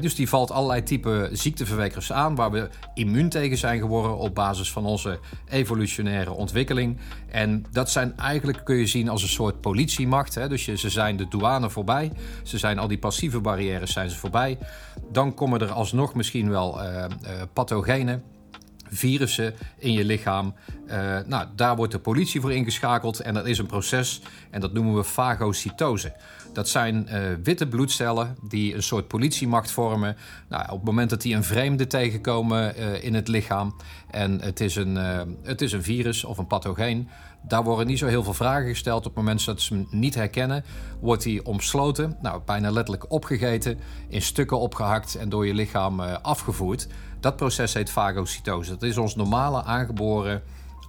dus 0.00 0.14
die 0.14 0.28
valt 0.28 0.50
allerlei 0.50 0.82
type 0.82 1.28
ziekteverwekkers 1.32 2.12
aan 2.12 2.34
waar 2.34 2.50
we 2.50 2.68
immuun 2.94 3.28
tegen 3.28 3.58
zijn 3.58 3.80
geworden 3.80 4.16
op 4.16 4.34
basis 4.34 4.72
van 4.72 4.86
onze 4.86 5.18
evolutionaire 5.48 6.32
ontwikkeling. 6.32 6.98
En 7.30 7.64
dat 7.70 7.90
zijn 7.90 8.16
eigenlijk, 8.16 8.64
kun 8.64 8.76
je 8.76 8.86
zien 8.86 9.08
als 9.08 9.22
een 9.22 9.28
soort 9.28 9.60
politiemacht. 9.60 10.48
Dus 10.48 10.64
ze 10.64 10.90
zijn 10.90 11.16
de 11.16 11.28
douane 11.28 11.70
voorbij, 11.70 12.12
ze 12.42 12.58
zijn 12.58 12.78
al 12.78 12.88
die 12.88 12.98
passieve 12.98 13.40
barrières 13.40 13.92
zijn 13.92 14.10
ze 14.10 14.16
voorbij. 14.16 14.58
Dan 15.12 15.34
komen 15.34 15.60
er 15.60 15.72
alsnog 15.72 16.14
misschien 16.14 16.50
wel 16.50 16.82
uh, 16.82 16.86
uh, 16.86 17.06
pathogenen 17.52 18.22
virussen 18.94 19.54
in 19.78 19.92
je 19.92 20.04
lichaam. 20.04 20.54
Uh, 20.86 21.18
nou, 21.26 21.46
daar 21.56 21.76
wordt 21.76 21.92
de 21.92 21.98
politie 21.98 22.40
voor 22.40 22.52
ingeschakeld 22.52 23.20
en 23.20 23.34
dat 23.34 23.46
is 23.46 23.58
een 23.58 23.66
proces 23.66 24.20
en 24.50 24.60
dat 24.60 24.72
noemen 24.72 24.94
we 24.94 25.04
fagocytose. 25.04 26.12
Dat 26.52 26.68
zijn 26.68 27.08
uh, 27.10 27.20
witte 27.42 27.68
bloedcellen 27.68 28.36
die 28.48 28.74
een 28.74 28.82
soort 28.82 29.08
politiemacht 29.08 29.70
vormen. 29.70 30.16
Nou, 30.48 30.64
op 30.64 30.76
het 30.76 30.84
moment 30.84 31.10
dat 31.10 31.22
die 31.22 31.34
een 31.34 31.44
vreemde 31.44 31.86
tegenkomen 31.86 32.74
uh, 32.78 33.04
in 33.04 33.14
het 33.14 33.28
lichaam 33.28 33.74
en 34.10 34.40
het 34.40 34.60
is, 34.60 34.76
een, 34.76 34.96
het 35.42 35.60
is 35.60 35.72
een 35.72 35.82
virus 35.82 36.24
of 36.24 36.38
een 36.38 36.46
pathogeen, 36.46 37.08
daar 37.46 37.64
worden 37.64 37.86
niet 37.86 37.98
zo 37.98 38.06
heel 38.06 38.22
veel 38.22 38.34
vragen 38.34 38.68
gesteld. 38.68 38.98
Op 38.98 39.04
het 39.04 39.14
moment 39.14 39.44
dat 39.44 39.60
ze 39.60 39.74
hem 39.74 39.86
niet 39.90 40.14
herkennen, 40.14 40.64
wordt 41.00 41.22
die 41.22 41.46
omsloten, 41.46 42.16
nou, 42.22 42.42
bijna 42.44 42.70
letterlijk 42.70 43.12
opgegeten, 43.12 43.78
in 44.08 44.22
stukken 44.22 44.58
opgehakt 44.58 45.14
en 45.14 45.28
door 45.28 45.46
je 45.46 45.54
lichaam 45.54 46.00
afgevoerd. 46.00 46.88
Dat 47.20 47.36
proces 47.36 47.74
heet 47.74 47.90
fagocytose. 47.90 48.70
Dat 48.70 48.82
is 48.82 48.98
ons 48.98 49.16
normale 49.16 49.62
aangeboren 49.62 50.42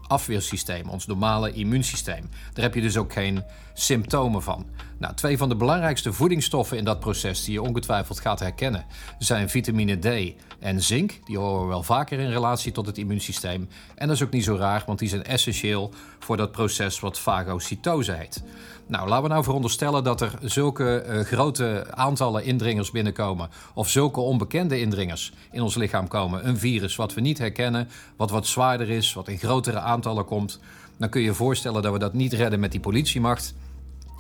afweersysteem, 0.08 0.90
ons 0.90 1.06
normale 1.06 1.54
immuunsysteem. 1.54 2.30
Daar 2.54 2.64
heb 2.64 2.74
je 2.74 2.82
dus 2.82 2.98
ook 2.98 3.14
geen 3.14 3.44
symptomen 3.78 4.42
van. 4.42 4.66
Nou, 4.98 5.14
twee 5.14 5.38
van 5.38 5.50
de 5.50 5.56
belangrijkste 5.56 6.14
voedingsstoffen 6.14 6.78
in 6.78 6.84
dat 6.84 7.00
proces 7.00 7.44
die 7.44 7.54
je 7.54 7.62
ongetwijfeld 7.62 8.20
gaat 8.20 8.40
herkennen 8.40 8.86
zijn 9.20 9.50
vitamine 9.50 9.96
D 9.96 10.36
en 10.60 10.82
zink. 10.82 11.20
Die 11.26 11.38
horen 11.38 11.62
we 11.62 11.68
wel 11.68 11.84
vaker 11.84 12.20
in 12.20 12.30
relatie 12.30 12.72
tot 12.72 12.86
het 12.86 12.98
immuunsysteem. 12.98 13.70
En 13.96 14.08
dat 14.08 14.16
is 14.16 14.24
ook 14.24 14.32
niet 14.32 14.44
zo 14.44 14.56
raar, 14.56 14.84
want 14.86 15.00
die 15.00 15.10
zijn 15.10 15.24
essentieel 15.24 15.92
voor 16.20 16.38
dat 16.38 16.52
proces 16.52 17.00
wat 17.00 17.20
fagocytose 17.20 18.12
heet. 18.12 18.44
Nou, 18.88 19.08
laten 19.08 19.24
we 19.24 19.30
nou 19.30 19.44
veronderstellen 19.44 20.04
dat 20.04 20.22
er 20.22 20.32
zulke 20.42 21.06
uh, 21.08 21.20
grote 21.20 21.86
aantallen 21.90 22.44
indringers 22.44 22.92
binnenkomen. 22.92 23.50
Of 23.74 23.90
zulke 23.90 24.20
onbekende 24.20 24.80
indringers 24.80 25.34
in 25.52 25.62
ons 25.62 25.76
lichaam 25.76 26.08
komen. 26.08 26.48
Een 26.48 26.58
virus 26.58 26.96
wat 26.96 27.14
we 27.14 27.22
niet 27.22 27.38
herkennen, 27.38 27.90
wat 28.16 28.30
wat 28.30 28.48
zwaarder 28.48 28.90
is, 28.90 29.14
wat 29.14 29.28
in 29.28 29.38
grotere 29.38 29.80
aantallen 29.80 30.26
komt. 30.26 30.60
Dan 30.98 31.10
kun 31.10 31.22
je 31.22 31.28
je 31.28 31.34
voorstellen 31.34 31.82
dat 31.82 31.92
we 31.94 32.00
dat 32.00 32.14
niet 32.14 32.34
redden 32.34 32.60
met 32.60 32.72
die 32.72 32.80
politiemacht 32.80 33.54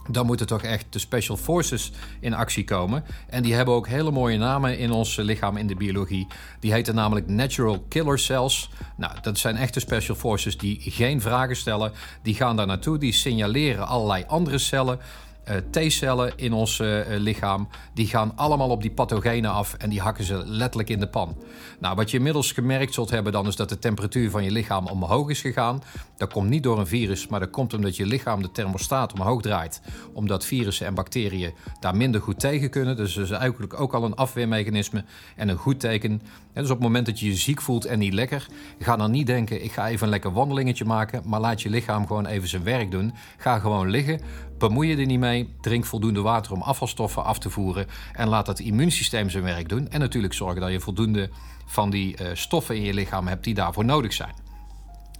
dan 0.09 0.25
moeten 0.25 0.47
toch 0.47 0.62
echt 0.62 0.85
de 0.89 1.00
Special 1.00 1.38
Forces 1.38 1.91
in 2.19 2.33
actie 2.33 2.63
komen. 2.63 3.03
En 3.29 3.43
die 3.43 3.53
hebben 3.53 3.74
ook 3.74 3.88
hele 3.88 4.12
mooie 4.12 4.38
namen 4.38 4.77
in 4.77 4.91
ons 4.91 5.15
lichaam 5.15 5.57
in 5.57 5.67
de 5.67 5.75
biologie. 5.75 6.27
Die 6.59 6.71
heten 6.71 6.95
namelijk 6.95 7.27
Natural 7.27 7.85
Killer 7.89 8.19
Cells. 8.19 8.69
Nou, 8.97 9.13
dat 9.21 9.38
zijn 9.38 9.55
echte 9.55 9.79
Special 9.79 10.15
Forces 10.15 10.57
die 10.57 10.77
geen 10.81 11.21
vragen 11.21 11.55
stellen. 11.55 11.91
Die 12.21 12.35
gaan 12.35 12.55
daar 12.55 12.67
naartoe, 12.67 12.97
die 12.97 13.13
signaleren 13.13 13.88
allerlei 13.88 14.24
andere 14.27 14.57
cellen 14.57 15.00
T-cellen 15.71 16.33
in 16.35 16.53
ons 16.53 16.79
uh, 16.79 16.99
lichaam, 17.07 17.67
die 17.93 18.07
gaan 18.07 18.31
allemaal 18.35 18.69
op 18.69 18.81
die 18.81 18.91
pathogenen 18.91 19.51
af 19.51 19.73
en 19.73 19.89
die 19.89 20.01
hakken 20.01 20.23
ze 20.23 20.43
letterlijk 20.45 20.89
in 20.89 20.99
de 20.99 21.07
pan. 21.07 21.37
Nou, 21.79 21.95
wat 21.95 22.11
je 22.11 22.17
inmiddels 22.17 22.51
gemerkt 22.51 22.93
zult 22.93 23.09
hebben 23.09 23.31
dan 23.31 23.47
is 23.47 23.55
dat 23.55 23.69
de 23.69 23.79
temperatuur 23.79 24.29
van 24.29 24.43
je 24.43 24.51
lichaam 24.51 24.87
omhoog 24.87 25.29
is 25.29 25.41
gegaan. 25.41 25.83
Dat 26.17 26.33
komt 26.33 26.49
niet 26.49 26.63
door 26.63 26.79
een 26.79 26.87
virus, 26.87 27.27
maar 27.27 27.39
dat 27.39 27.49
komt 27.49 27.73
omdat 27.73 27.95
je 27.95 28.05
lichaam 28.05 28.41
de 28.41 28.51
thermostaat 28.51 29.13
omhoog 29.13 29.41
draait. 29.41 29.81
Omdat 30.13 30.45
virussen 30.45 30.88
en 30.88 30.93
bacteriën 30.93 31.53
daar 31.79 31.95
minder 31.95 32.21
goed 32.21 32.39
tegen 32.39 32.69
kunnen. 32.69 32.95
Dus 32.95 33.13
dat 33.13 33.23
is 33.23 33.31
eigenlijk 33.31 33.79
ook 33.79 33.93
al 33.93 34.03
een 34.03 34.15
afweermechanisme 34.15 35.03
en 35.36 35.49
een 35.49 35.58
goed 35.58 35.79
teken. 35.79 36.21
dus 36.53 36.63
op 36.63 36.69
het 36.69 36.79
moment 36.79 37.05
dat 37.05 37.19
je 37.19 37.25
je 37.25 37.36
ziek 37.36 37.62
voelt 37.62 37.86
en 37.86 37.99
niet 37.99 38.13
lekker, 38.13 38.47
ga 38.79 38.95
dan 38.95 39.12
niet 39.12 39.27
denken: 39.27 39.63
ik 39.63 39.71
ga 39.71 39.88
even 39.88 40.03
een 40.03 40.10
lekker 40.10 40.34
wandelingetje 40.34 40.86
maken, 40.86 41.21
maar 41.25 41.39
laat 41.39 41.62
je 41.62 41.69
lichaam 41.69 42.08
gewoon 42.08 42.25
even 42.25 42.47
zijn 42.47 42.63
werk 42.63 42.91
doen. 42.91 43.13
Ga 43.38 43.60
gewoon 43.60 43.89
liggen. 43.89 44.19
Bemoei 44.58 44.89
je 44.89 44.97
er 44.97 45.05
niet 45.05 45.19
mee. 45.19 45.35
Drink 45.62 45.86
voldoende 45.86 46.21
water 46.21 46.52
om 46.52 46.62
afvalstoffen 46.62 47.24
af 47.24 47.39
te 47.39 47.50
voeren. 47.50 47.88
En 48.13 48.28
laat 48.28 48.48
het 48.48 48.60
immuunsysteem 48.60 49.30
zijn 49.30 49.43
werk 49.43 49.69
doen. 49.69 49.89
En 49.89 50.00
natuurlijk 50.00 50.34
zorgen 50.34 50.62
dat 50.62 50.71
je 50.71 50.80
voldoende 50.80 51.30
van 51.65 51.89
die 51.89 52.21
uh, 52.21 52.28
stoffen 52.34 52.76
in 52.76 52.82
je 52.82 52.93
lichaam 52.93 53.28
hebt 53.28 53.43
die 53.43 53.54
daarvoor 53.54 53.86
nodig 53.86 54.13
zijn. 54.13 54.45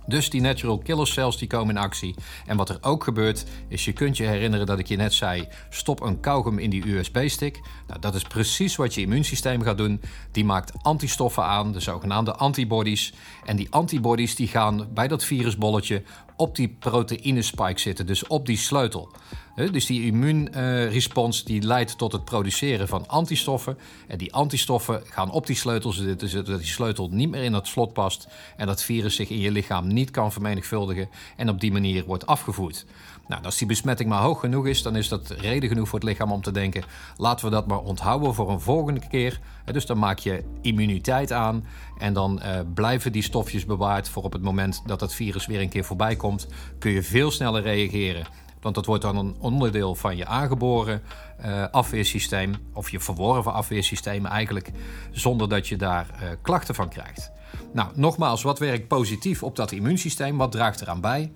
Dus 0.08 0.30
die 0.30 0.42
natural 0.42 0.78
killer 0.78 1.08
cells 1.08 1.38
die 1.38 1.48
komen 1.48 1.76
in 1.76 1.82
actie. 1.82 2.16
En 2.46 2.58
wat 2.58 2.70
er 2.70 2.78
ook 2.82 3.04
gebeurt, 3.04 3.46
is 3.68 3.86
je 3.86 3.94
kunt 3.94 4.18
je 4.18 4.24
herinneren 4.24 4.66
dat 4.66 4.80
ik 4.80 4.88
je 4.88 4.96
net 4.96 5.14
zei: 5.14 5.48
stop 5.70 6.02
een 6.02 6.20
kauwgom 6.20 6.60
in 6.60 6.70
die 6.70 6.88
USB-stick. 6.88 7.62
Nou, 7.88 8.00
dat 8.00 8.16
is 8.16 8.24
precies 8.24 8.76
wat 8.76 8.94
je 8.94 9.02
immuunsysteem 9.02 9.62
gaat 9.62 9.78
doen. 9.78 10.02
Die 10.32 10.46
maakt 10.46 10.84
antistoffen 10.84 11.44
aan, 11.44 11.72
de 11.72 11.80
zogenaamde 11.80 12.36
antibodies. 12.36 13.14
En 13.46 13.56
die 13.56 13.68
antibodies 13.70 14.36
die 14.36 14.48
gaan 14.48 14.88
bij 14.94 15.08
dat 15.08 15.24
virusbolletje 15.24 16.04
op 16.36 16.56
die 16.56 16.76
proteïnespike 16.80 17.80
zitten, 17.80 18.06
dus 18.06 18.28
op 18.28 18.46
die 18.46 18.58
sleutel. 18.58 19.12
Dus 19.56 19.86
die 19.86 20.06
immuunrespons 20.06 21.44
die 21.44 21.62
leidt 21.62 21.98
tot 21.98 22.12
het 22.12 22.26
produceren 22.26 22.88
van 22.88 23.08
antistoffen. 23.08 23.78
En 24.08 24.18
die 24.18 24.34
antistoffen 24.34 25.02
gaan 25.06 25.32
op 25.32 25.48
die 25.48 25.56
sleutel 25.56 25.92
zitten, 25.92 26.30
zodat 26.30 26.60
die 26.60 26.68
sleutel 26.68 27.10
niet 27.12 27.30
meer 27.30 27.44
in 27.44 27.54
het 27.54 27.68
slot 27.68 27.94
past. 27.94 28.28
En 28.58 28.68
dat 28.68 28.84
virus 28.84 29.16
zich 29.16 29.30
in 29.30 29.40
je 29.40 29.52
lichaam 29.52 29.88
niet 29.88 30.12
kan 30.12 30.32
vermenigvuldigen 30.32 31.10
en 31.36 31.50
op 31.50 31.60
die 31.60 31.72
manier 31.72 32.06
wordt 32.06 32.28
afgevoerd. 32.28 32.86
Nou, 33.28 33.44
als 33.44 33.58
die 33.58 33.68
besmetting 33.68 34.10
maar 34.10 34.22
hoog 34.22 34.40
genoeg 34.40 34.68
is, 34.68 34.82
dan 34.82 34.96
is 34.96 35.08
dat 35.08 35.30
reden 35.30 35.70
genoeg 35.70 35.90
voor 35.90 36.00
het 36.00 36.08
lichaam 36.08 36.32
om 36.32 36.42
te 36.42 36.52
denken: 36.52 36.84
laten 37.18 37.46
we 37.46 37.52
dat 37.52 37.68
maar 37.68 37.82
onthouden 37.82 38.34
voor 38.34 38.52
een 38.52 38.60
volgende 38.60 39.08
keer. 39.08 39.40
Dus 39.72 39.86
dan 39.86 40.00
maak 40.00 40.20
je 40.20 40.44
immuniteit 40.62 41.32
aan 41.32 41.66
en 41.98 42.14
dan 42.14 42.42
uh, 42.44 42.60
blijven 42.74 43.12
die 43.12 43.24
stofjes 43.24 43.66
bewaard 43.66 44.10
voor 44.10 44.24
op 44.24 44.34
het 44.34 44.42
moment 44.42 44.82
dat 44.86 45.02
het 45.02 45.14
virus 45.14 45.46
weer 45.46 45.62
een 45.62 45.70
keer 45.70 45.86
voorbij 45.86 46.16
komt. 46.16 46.48
Kun 46.80 46.92
je 46.92 47.04
veel 47.04 47.32
sneller 47.32 47.62
reageren. 47.62 48.26
Want 48.66 48.78
dat 48.78 48.86
wordt 48.86 49.02
dan 49.02 49.18
een 49.18 49.36
onderdeel 49.40 49.96
van 49.96 50.18
je 50.18 50.26
aangeboren 50.26 51.02
uh, 51.46 51.66
afweersysteem, 51.72 52.56
of 52.74 52.90
je 52.90 53.00
verworven 53.00 53.54
afweersysteem 53.54 54.26
eigenlijk, 54.26 54.72
zonder 55.12 55.50
dat 55.50 55.68
je 55.68 55.76
daar 55.76 56.08
uh, 56.14 56.30
klachten 56.42 56.76
van 56.76 56.90
krijgt. 56.90 57.32
Nou, 57.74 57.90
nogmaals, 57.96 58.44
wat 58.44 58.60
werkt 58.60 58.88
positief 58.88 59.44
op 59.44 59.56
dat 59.56 59.72
immuunsysteem? 59.72 60.38
Wat 60.38 60.52
draagt 60.52 60.82
eraan 60.82 61.02
bij? 61.02 61.32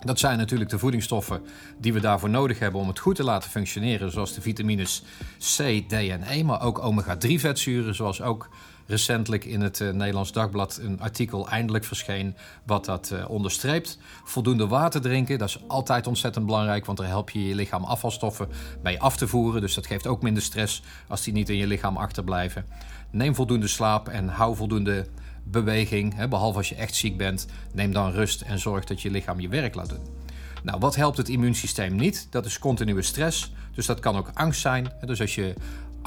Dat 0.00 0.18
zijn 0.18 0.38
natuurlijk 0.38 0.70
de 0.70 0.78
voedingsstoffen 0.78 1.42
die 1.78 1.92
we 1.92 2.00
daarvoor 2.00 2.30
nodig 2.30 2.58
hebben 2.58 2.80
om 2.80 2.88
het 2.88 2.98
goed 2.98 3.16
te 3.16 3.24
laten 3.24 3.50
functioneren, 3.50 4.12
zoals 4.12 4.34
de 4.34 4.40
vitamines 4.40 5.02
C, 5.38 5.88
D 5.88 5.92
en 5.92 6.22
E, 6.28 6.42
maar 6.42 6.62
ook 6.62 6.78
omega-3 6.78 7.32
vetzuren, 7.34 7.94
zoals 7.94 8.22
ook 8.22 8.48
recentelijk 8.88 9.44
in 9.44 9.60
het 9.60 9.80
uh, 9.80 9.90
Nederlands 9.90 10.32
Dagblad 10.32 10.78
een 10.82 11.00
artikel 11.00 11.48
eindelijk 11.48 11.84
verscheen 11.84 12.36
wat 12.64 12.84
dat 12.84 13.10
uh, 13.12 13.30
onderstreept. 13.30 13.98
Voldoende 14.24 14.66
water 14.66 15.00
drinken, 15.00 15.38
dat 15.38 15.48
is 15.48 15.62
altijd 15.66 16.06
ontzettend 16.06 16.46
belangrijk, 16.46 16.86
want 16.86 16.98
daar 16.98 17.06
help 17.06 17.30
je 17.30 17.46
je 17.46 17.54
lichaam 17.54 17.84
afvalstoffen 17.84 18.48
bij 18.82 18.98
af 18.98 19.16
te 19.16 19.28
voeren. 19.28 19.60
Dus 19.60 19.74
dat 19.74 19.86
geeft 19.86 20.06
ook 20.06 20.22
minder 20.22 20.42
stress 20.42 20.82
als 21.08 21.22
die 21.22 21.32
niet 21.32 21.48
in 21.48 21.56
je 21.56 21.66
lichaam 21.66 21.96
achterblijven. 21.96 22.66
Neem 23.10 23.34
voldoende 23.34 23.68
slaap 23.68 24.08
en 24.08 24.28
hou 24.28 24.56
voldoende 24.56 25.06
beweging. 25.44 26.14
Hè, 26.14 26.28
behalve 26.28 26.58
als 26.58 26.68
je 26.68 26.74
echt 26.74 26.94
ziek 26.94 27.16
bent, 27.16 27.46
neem 27.72 27.92
dan 27.92 28.10
rust 28.10 28.40
en 28.40 28.58
zorg 28.58 28.84
dat 28.84 29.02
je 29.02 29.10
lichaam 29.10 29.40
je 29.40 29.48
werk 29.48 29.74
laat 29.74 29.88
doen. 29.88 30.16
Nou, 30.62 30.78
wat 30.78 30.96
helpt 30.96 31.16
het 31.16 31.28
immuunsysteem 31.28 31.96
niet? 31.96 32.26
Dat 32.30 32.46
is 32.46 32.58
continue 32.58 33.02
stress. 33.02 33.52
Dus 33.74 33.86
dat 33.86 34.00
kan 34.00 34.16
ook 34.16 34.30
angst 34.34 34.60
zijn. 34.60 34.92
Dus 35.00 35.20
als 35.20 35.34
je 35.34 35.54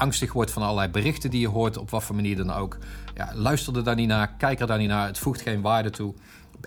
angstig 0.02 0.32
wordt 0.32 0.50
van 0.50 0.62
allerlei 0.62 0.88
berichten 0.88 1.30
die 1.30 1.40
je 1.40 1.48
hoort, 1.48 1.76
op 1.76 1.90
wat 1.90 2.04
voor 2.04 2.14
manier 2.14 2.36
dan 2.36 2.52
ook, 2.52 2.78
ja, 3.14 3.30
luister 3.34 3.76
er 3.76 3.84
dan 3.84 3.96
niet 3.96 4.08
naar, 4.08 4.34
kijk 4.38 4.60
er 4.60 4.66
dan 4.66 4.78
niet 4.78 4.88
naar. 4.88 5.06
Het 5.06 5.18
voegt 5.18 5.40
geen 5.40 5.60
waarde 5.60 5.90
toe. 5.90 6.14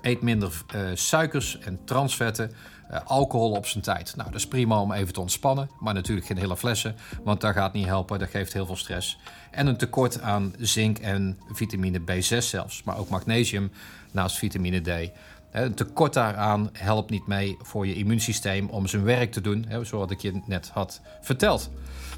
Eet 0.01 0.21
minder 0.21 0.63
uh, 0.75 0.81
suikers 0.93 1.59
en 1.59 1.79
transvetten. 1.85 2.51
Uh, 2.91 2.99
alcohol 3.05 3.51
op 3.51 3.65
zijn 3.65 3.83
tijd. 3.83 4.13
Nou, 4.15 4.29
dat 4.29 4.39
is 4.39 4.47
prima 4.47 4.81
om 4.81 4.91
even 4.91 5.13
te 5.13 5.19
ontspannen, 5.19 5.69
maar 5.79 5.93
natuurlijk 5.93 6.27
geen 6.27 6.37
hele 6.37 6.57
flessen, 6.57 6.95
want 7.23 7.41
dat 7.41 7.53
gaat 7.53 7.73
niet 7.73 7.85
helpen, 7.85 8.19
dat 8.19 8.29
geeft 8.29 8.53
heel 8.53 8.65
veel 8.65 8.75
stress. 8.75 9.17
En 9.51 9.67
een 9.67 9.77
tekort 9.77 10.21
aan 10.21 10.53
zink 10.57 10.97
en 10.97 11.39
vitamine 11.51 11.99
B6 11.99 12.37
zelfs, 12.37 12.83
maar 12.83 12.97
ook 12.97 13.09
magnesium 13.09 13.71
naast 14.11 14.37
vitamine 14.37 14.81
D. 14.81 15.11
Een 15.55 15.73
tekort 15.73 16.13
daaraan 16.13 16.69
helpt 16.73 17.09
niet 17.09 17.27
mee 17.27 17.57
voor 17.61 17.87
je 17.87 17.95
immuunsysteem 17.95 18.69
om 18.69 18.87
zijn 18.87 19.03
werk 19.03 19.31
te 19.31 19.41
doen, 19.41 19.65
zoals 19.81 20.11
ik 20.11 20.21
je 20.21 20.41
net 20.45 20.69
had 20.73 21.01
verteld. 21.21 21.69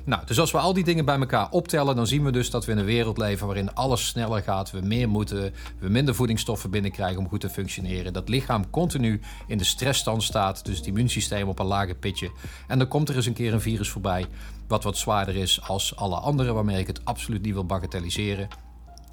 Nou, 0.03 0.21
dus 0.25 0.39
als 0.39 0.51
we 0.51 0.57
al 0.57 0.73
die 0.73 0.83
dingen 0.83 1.05
bij 1.05 1.19
elkaar 1.19 1.51
optellen, 1.51 1.95
dan 1.95 2.07
zien 2.07 2.23
we 2.23 2.31
dus 2.31 2.49
dat 2.49 2.65
we 2.65 2.71
in 2.71 2.77
een 2.77 2.85
wereld 2.85 3.17
leven 3.17 3.45
waarin 3.45 3.73
alles 3.73 4.07
sneller 4.07 4.41
gaat, 4.41 4.71
we 4.71 4.81
meer 4.81 5.09
moeten, 5.09 5.53
we 5.79 5.89
minder 5.89 6.15
voedingsstoffen 6.15 6.69
binnenkrijgen 6.69 7.19
om 7.19 7.27
goed 7.27 7.41
te 7.41 7.49
functioneren. 7.49 8.13
Dat 8.13 8.29
lichaam 8.29 8.69
continu 8.69 9.21
in 9.47 9.57
de 9.57 9.63
stressstand 9.63 10.23
staat, 10.23 10.65
dus 10.65 10.77
het 10.77 10.87
immuunsysteem 10.87 11.47
op 11.47 11.59
een 11.59 11.65
lager 11.65 11.95
pitje. 11.95 12.31
En 12.67 12.77
dan 12.77 12.87
komt 12.87 13.09
er 13.09 13.15
eens 13.15 13.25
een 13.25 13.33
keer 13.33 13.53
een 13.53 13.61
virus 13.61 13.89
voorbij, 13.89 14.25
wat 14.67 14.83
wat 14.83 14.97
zwaarder 14.97 15.35
is 15.35 15.61
als 15.61 15.95
alle 15.95 16.15
andere, 16.15 16.53
waarmee 16.53 16.79
ik 16.79 16.87
het 16.87 17.05
absoluut 17.05 17.41
niet 17.41 17.53
wil 17.53 17.65
bagatelliseren. 17.65 18.66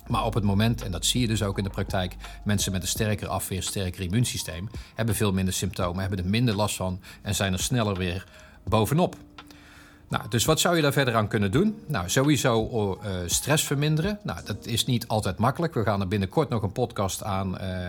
Maar 0.07 0.25
op 0.25 0.35
het 0.35 0.45
moment, 0.45 0.83
en 0.83 0.91
dat 0.91 1.07
zie 1.07 1.21
je 1.21 1.27
dus 1.27 1.43
ook 1.43 1.59
in 1.59 1.65
de 1.65 1.71
praktijk, 1.71 2.17
mensen 2.45 2.73
met 2.73 2.83
een 2.83 2.89
sterker 2.89 3.29
afweer, 3.29 3.63
sterker 3.63 4.03
immuunsysteem, 4.03 4.71
hebben 4.95 5.15
veel 5.15 5.33
minder 5.33 5.55
symptomen, 5.55 6.01
hebben 6.01 6.19
er 6.19 6.31
minder 6.31 6.55
last 6.55 6.77
van 6.77 7.01
en 7.23 7.35
zijn 7.35 7.53
er 7.53 7.59
sneller 7.59 7.97
weer 7.97 8.27
bovenop. 8.65 9.17
Nou, 10.09 10.29
dus 10.29 10.45
wat 10.45 10.61
zou 10.61 10.77
je 10.77 10.83
daar 10.83 10.93
verder 10.93 11.15
aan 11.15 11.29
kunnen 11.29 11.51
doen? 11.51 11.83
Nou, 11.87 12.09
sowieso 12.09 12.99
uh, 13.05 13.11
stress 13.27 13.65
verminderen. 13.65 14.19
Nou, 14.23 14.39
dat 14.45 14.67
is 14.67 14.85
niet 14.85 15.09
altijd 15.09 15.39
makkelijk. 15.39 15.75
We 15.75 15.83
gaan 15.83 16.01
er 16.01 16.09
binnenkort 16.09 16.49
nog 16.49 16.63
een 16.63 16.73
podcast 16.73 17.23
aan, 17.23 17.55
uh, 17.61 17.89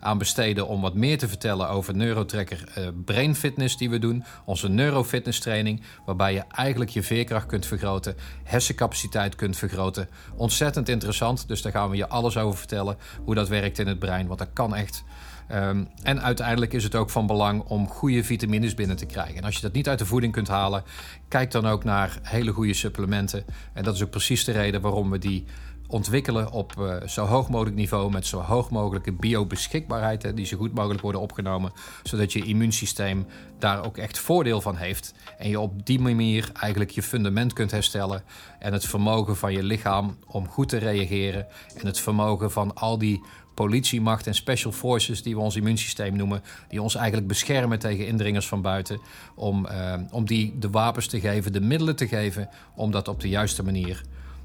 aan 0.00 0.18
besteden 0.18 0.68
om 0.68 0.80
wat 0.80 0.94
meer 0.94 1.18
te 1.18 1.28
vertellen 1.28 1.68
over 1.68 1.96
Neurotracker 1.96 2.64
uh, 2.78 2.88
Brain 3.04 3.34
Fitness 3.34 3.76
die 3.76 3.90
we 3.90 3.98
doen. 3.98 4.24
Onze 4.44 4.68
neurofitness 4.68 5.40
training, 5.40 5.82
waarbij 6.06 6.32
je 6.32 6.42
eigenlijk 6.50 6.90
je 6.90 7.02
veerkracht 7.02 7.46
kunt 7.46 7.66
vergroten, 7.66 8.16
hersencapaciteit 8.42 9.34
kunt 9.34 9.56
vergroten. 9.56 10.08
Ontzettend 10.36 10.88
interessant, 10.88 11.48
dus 11.48 11.62
daar 11.62 11.72
gaan 11.72 11.90
we 11.90 11.96
je 11.96 12.08
alles 12.08 12.36
over 12.36 12.58
vertellen, 12.58 12.96
hoe 13.24 13.34
dat 13.34 13.48
werkt 13.48 13.78
in 13.78 13.86
het 13.86 13.98
brein, 13.98 14.26
want 14.26 14.38
dat 14.38 14.52
kan 14.52 14.74
echt. 14.74 15.04
Um, 15.52 15.88
en 16.02 16.22
uiteindelijk 16.22 16.72
is 16.72 16.84
het 16.84 16.94
ook 16.94 17.10
van 17.10 17.26
belang 17.26 17.62
om 17.62 17.88
goede 17.88 18.24
vitamines 18.24 18.74
binnen 18.74 18.96
te 18.96 19.06
krijgen. 19.06 19.36
En 19.36 19.44
als 19.44 19.54
je 19.54 19.62
dat 19.62 19.72
niet 19.72 19.88
uit 19.88 19.98
de 19.98 20.06
voeding 20.06 20.32
kunt 20.32 20.48
halen, 20.48 20.82
kijk 21.28 21.50
dan 21.50 21.66
ook 21.66 21.84
naar 21.84 22.18
hele 22.22 22.52
goede 22.52 22.74
supplementen. 22.74 23.44
En 23.72 23.84
dat 23.84 23.94
is 23.94 24.02
ook 24.02 24.10
precies 24.10 24.44
de 24.44 24.52
reden 24.52 24.80
waarom 24.80 25.10
we 25.10 25.18
die 25.18 25.44
ontwikkelen 25.86 26.50
op 26.50 26.74
uh, 26.78 26.96
zo 27.06 27.24
hoog 27.24 27.48
mogelijk 27.48 27.76
niveau 27.76 28.10
met 28.10 28.26
zo 28.26 28.40
hoog 28.40 28.70
mogelijke 28.70 29.12
biobeschikbaarheid, 29.12 30.22
hè, 30.22 30.34
die 30.34 30.46
zo 30.46 30.56
goed 30.56 30.74
mogelijk 30.74 31.00
worden 31.00 31.20
opgenomen, 31.20 31.72
zodat 32.02 32.32
je 32.32 32.44
immuunsysteem 32.44 33.26
daar 33.58 33.84
ook 33.84 33.96
echt 33.96 34.18
voordeel 34.18 34.60
van 34.60 34.76
heeft 34.76 35.14
en 35.38 35.48
je 35.48 35.60
op 35.60 35.86
die 35.86 36.00
manier 36.00 36.50
eigenlijk 36.60 36.90
je 36.90 37.02
fundament 37.02 37.52
kunt 37.52 37.70
herstellen 37.70 38.22
en 38.58 38.72
het 38.72 38.86
vermogen 38.86 39.36
van 39.36 39.52
je 39.52 39.62
lichaam 39.62 40.16
om 40.26 40.48
goed 40.48 40.68
te 40.68 40.78
reageren 40.78 41.46
en 41.76 41.86
het 41.86 42.00
vermogen 42.00 42.50
van 42.50 42.74
al 42.74 42.98
die 42.98 43.22
politiemacht 43.54 44.26
en 44.26 44.34
special 44.34 44.72
forces, 44.72 45.22
die 45.22 45.34
we 45.34 45.40
ons 45.40 45.56
immuunsysteem 45.56 46.16
noemen, 46.16 46.42
die 46.68 46.82
ons 46.82 46.94
eigenlijk 46.94 47.28
beschermen 47.28 47.78
tegen 47.78 48.06
indringers 48.06 48.48
van 48.48 48.62
buiten, 48.62 49.00
om, 49.34 49.66
uh, 49.66 49.94
om 50.10 50.26
die 50.26 50.58
de 50.58 50.70
wapens 50.70 51.06
te 51.06 51.20
geven, 51.20 51.52
de 51.52 51.60
middelen 51.60 51.96
te 51.96 52.08
geven 52.08 52.48
om 52.74 52.90
dat 52.90 53.08
op 53.08 53.20
de 53.20 53.28
juiste 53.28 53.62
manier 53.62 54.02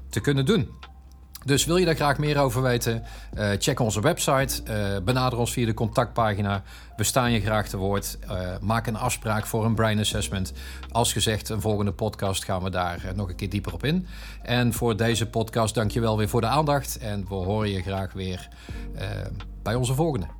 te 0.08 0.20
kunnen 0.20 0.46
doen. 0.46 0.68
Dus 1.44 1.64
wil 1.64 1.76
je 1.76 1.84
daar 1.84 1.94
graag 1.94 2.18
meer 2.18 2.38
over 2.38 2.62
weten? 2.62 3.02
Uh, 3.34 3.50
check 3.58 3.80
onze 3.80 4.00
website, 4.00 4.62
uh, 4.68 5.04
benader 5.04 5.38
ons 5.38 5.52
via 5.52 5.66
de 5.66 5.74
contactpagina. 5.74 6.62
We 6.96 7.04
staan 7.04 7.32
je 7.32 7.40
graag 7.40 7.68
te 7.68 7.76
woord. 7.76 8.18
Uh, 8.24 8.38
maak 8.60 8.86
een 8.86 8.96
afspraak 8.96 9.46
voor 9.46 9.64
een 9.64 9.74
brain 9.74 9.98
assessment. 9.98 10.52
Als 10.90 11.12
gezegd, 11.12 11.48
een 11.48 11.60
volgende 11.60 11.92
podcast 11.92 12.44
gaan 12.44 12.62
we 12.62 12.70
daar 12.70 13.12
nog 13.14 13.28
een 13.28 13.36
keer 13.36 13.50
dieper 13.50 13.72
op 13.72 13.84
in. 13.84 14.06
En 14.42 14.72
voor 14.72 14.96
deze 14.96 15.26
podcast 15.26 15.74
dank 15.74 15.90
je 15.90 16.00
wel 16.00 16.16
weer 16.16 16.28
voor 16.28 16.40
de 16.40 16.46
aandacht. 16.46 16.98
En 16.98 17.24
we 17.28 17.34
horen 17.34 17.70
je 17.70 17.82
graag 17.82 18.12
weer 18.12 18.48
bij 19.62 19.74
onze 19.74 19.94
volgende. 19.94 20.39